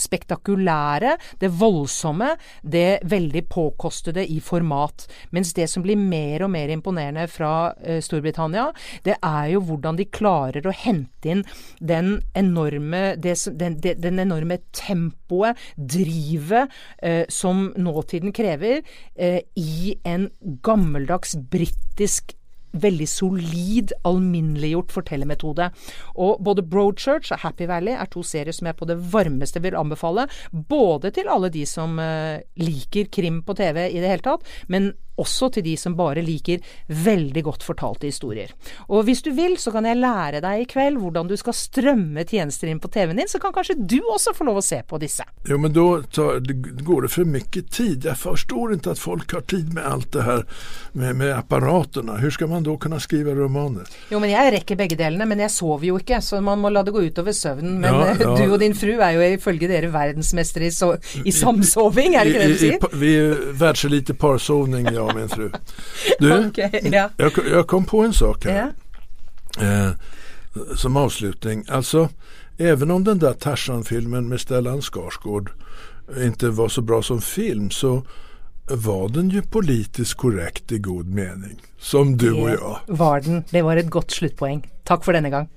spektakulære, 0.04 1.14
det 1.40 1.50
voldsomme, 1.60 2.34
det 2.62 3.00
veldig 3.08 3.42
påkostede 3.50 4.26
i 4.28 4.36
format. 4.44 5.06
Mens 5.32 5.54
det 5.56 5.68
som 5.72 5.84
blir 5.84 5.96
mer 6.00 6.44
og 6.44 6.52
mer 6.52 6.72
imponerende 6.74 7.24
fra 7.32 7.72
eh, 7.80 8.02
Storbritannia, 8.04 8.68
det 9.06 9.16
er 9.16 9.46
jo 9.54 9.62
hvordan 9.70 9.96
de 10.00 10.08
klarer 10.12 10.66
å 10.68 10.74
hente 10.76 11.32
inn 11.32 11.44
den 11.80 12.18
enorme, 12.36 13.14
det, 13.20 13.36
som- 13.40 13.56
den, 13.60 13.78
den 13.80 14.20
enorme 14.22 14.60
tempoet, 14.76 15.56
drivet, 15.76 16.68
eh, 17.02 17.24
som 17.32 17.70
nåtiden 17.80 18.34
krever, 18.36 18.82
eh, 19.16 19.40
i 19.56 19.96
en 20.04 20.28
gammeldags 20.64 21.36
britisk 21.50 22.34
veldig 22.72 23.08
solid, 23.10 23.94
alminneliggjort 24.08 24.94
fortellermetode. 24.94 25.70
Og 26.20 26.40
både 26.44 26.64
Broadchurch 26.66 27.32
og 27.34 27.42
Happy 27.44 27.68
Valley 27.70 27.96
er 27.96 28.10
to 28.10 28.22
serier 28.26 28.54
som 28.56 28.70
jeg 28.70 28.78
på 28.78 28.88
det 28.90 28.98
varmeste 29.12 29.62
vil 29.64 29.78
anbefale. 29.78 30.28
Både 30.52 31.12
til 31.14 31.30
alle 31.30 31.50
de 31.52 31.66
som 31.68 31.98
eh, 32.02 32.42
liker 32.60 33.10
krim 33.12 33.42
på 33.46 33.56
TV 33.58 33.86
i 33.88 34.00
det 34.00 34.10
hele 34.10 34.26
tatt, 34.26 34.46
men 34.70 34.92
også 35.20 35.50
til 35.54 35.66
de 35.68 35.76
som 35.80 35.94
bare 35.98 36.22
liker 36.24 36.60
veldig 36.88 37.42
godt 37.46 37.62
fortalte 37.66 38.08
historier. 38.10 38.50
Og 38.88 39.04
hvis 39.06 39.22
du 39.22 39.30
vil, 39.36 39.56
så 39.60 39.72
kan 39.74 39.86
jeg 39.86 40.00
lære 40.00 40.40
deg 40.44 40.62
i 40.64 40.68
kveld 40.70 40.98
hvordan 41.02 41.28
du 41.30 41.36
skal 41.40 41.54
strømme 41.56 42.24
tjenester 42.28 42.70
inn 42.72 42.80
på 42.82 42.88
TV-en 42.92 43.20
din, 43.20 43.28
så 43.30 43.38
kan 43.42 43.52
kanskje 43.54 43.76
du 43.78 43.98
også 44.14 44.34
få 44.36 44.48
lov 44.48 44.60
å 44.60 44.64
se 44.64 44.80
på 44.88 44.98
disse. 45.02 45.24
Jo 45.48 45.58
men 45.60 45.72
det, 45.72 46.82
går 46.84 47.02
det 47.02 47.08
för 47.08 47.24
mycket 47.24 47.70
tid. 47.70 48.04
Jag 48.04 48.18
förstår 48.18 48.72
inte 48.72 48.90
att 48.90 48.98
folk 48.98 49.32
har 49.32 49.40
tid 49.40 49.74
med 49.74 49.86
allt 49.86 50.12
det 50.12 50.22
här 50.22 50.44
med, 50.92 51.16
med 51.16 51.38
apparaterna. 51.38 52.16
Hur 52.16 52.30
ska 52.30 52.46
man 52.46 52.62
då 52.62 52.76
kunna 52.76 53.00
skriva 53.00 53.32
romaner? 53.32 53.82
Jo, 54.08 54.18
men 54.20 54.30
jeg 54.30 54.52
rekker 54.52 54.76
begge 54.76 54.96
delene, 54.96 55.26
men 55.26 55.38
jeg 55.44 55.50
sover 55.50 55.86
jo 55.86 55.98
ikke, 56.00 56.20
så 56.22 56.40
man 56.40 56.58
må 56.62 56.70
la 56.70 56.82
det 56.86 56.92
gå 56.94 57.02
utover 57.06 57.32
søvnen. 57.36 57.78
Men 57.80 57.94
Ja, 57.94 58.14
ja. 58.20 58.36
du 58.38 58.52
og 58.52 58.58
din 58.60 58.74
fru 58.74 58.92
er 59.00 59.10
jo 59.16 59.24
ifølge 59.36 59.68
dere 59.70 59.90
verdensmestere 59.92 60.66
i, 60.68 60.70
so 60.74 60.92
i 61.24 61.32
samsoving, 61.34 62.14
er 62.16 62.24
det 62.24 62.34
ikke 62.34 62.42
det 62.42 62.48
du 62.48 62.52
I, 62.52 62.56
i, 62.56 62.60
sier? 62.64 62.78
pa- 62.80 62.88
vi 62.96 63.14
är 63.18 63.52
världselit 63.52 64.10
i 64.10 64.14
parsovning 64.14 64.86
jag 64.94 65.09
och 65.10 65.16
min 65.16 65.28
fru. 65.28 65.50
Du, 66.18 66.46
Okej, 66.48 66.88
ja. 66.92 67.10
jag, 67.16 67.32
jag 67.50 67.66
kom 67.66 67.84
på 67.84 68.02
en 68.02 68.12
sak 68.12 68.44
här. 68.44 68.72
ja. 69.58 69.66
Eh, 69.66 69.90
som 70.76 70.96
avslutning. 70.96 71.64
Alltså, 71.68 72.08
även 72.58 72.90
om 72.90 73.04
den 73.04 73.18
där 73.18 73.32
Tarzan-filmen 73.32 74.28
med 74.28 74.40
Stellan 74.40 74.82
Skarsgård 74.82 75.50
inte 76.18 76.48
var 76.48 76.68
så 76.68 76.80
bra 76.82 77.02
som 77.02 77.20
film 77.20 77.70
så 77.70 78.02
var 78.70 79.08
den 79.08 79.30
ju 79.30 79.42
politiskt 79.42 80.14
korrekt 80.14 80.72
i 80.72 80.78
god 80.78 81.06
mening. 81.14 81.62
Som 81.78 82.16
du 82.16 82.32
och 82.32 82.50
jag. 82.50 82.78
Var 82.86 83.20
den. 83.20 83.44
Det 83.50 83.62
var 83.62 83.76
et 83.76 83.90
godt 83.90 84.10
sluttpoeng. 84.10 84.70
Takk 84.84 85.04
for 85.04 85.12
denne 85.12 85.30
gang. 85.30 85.48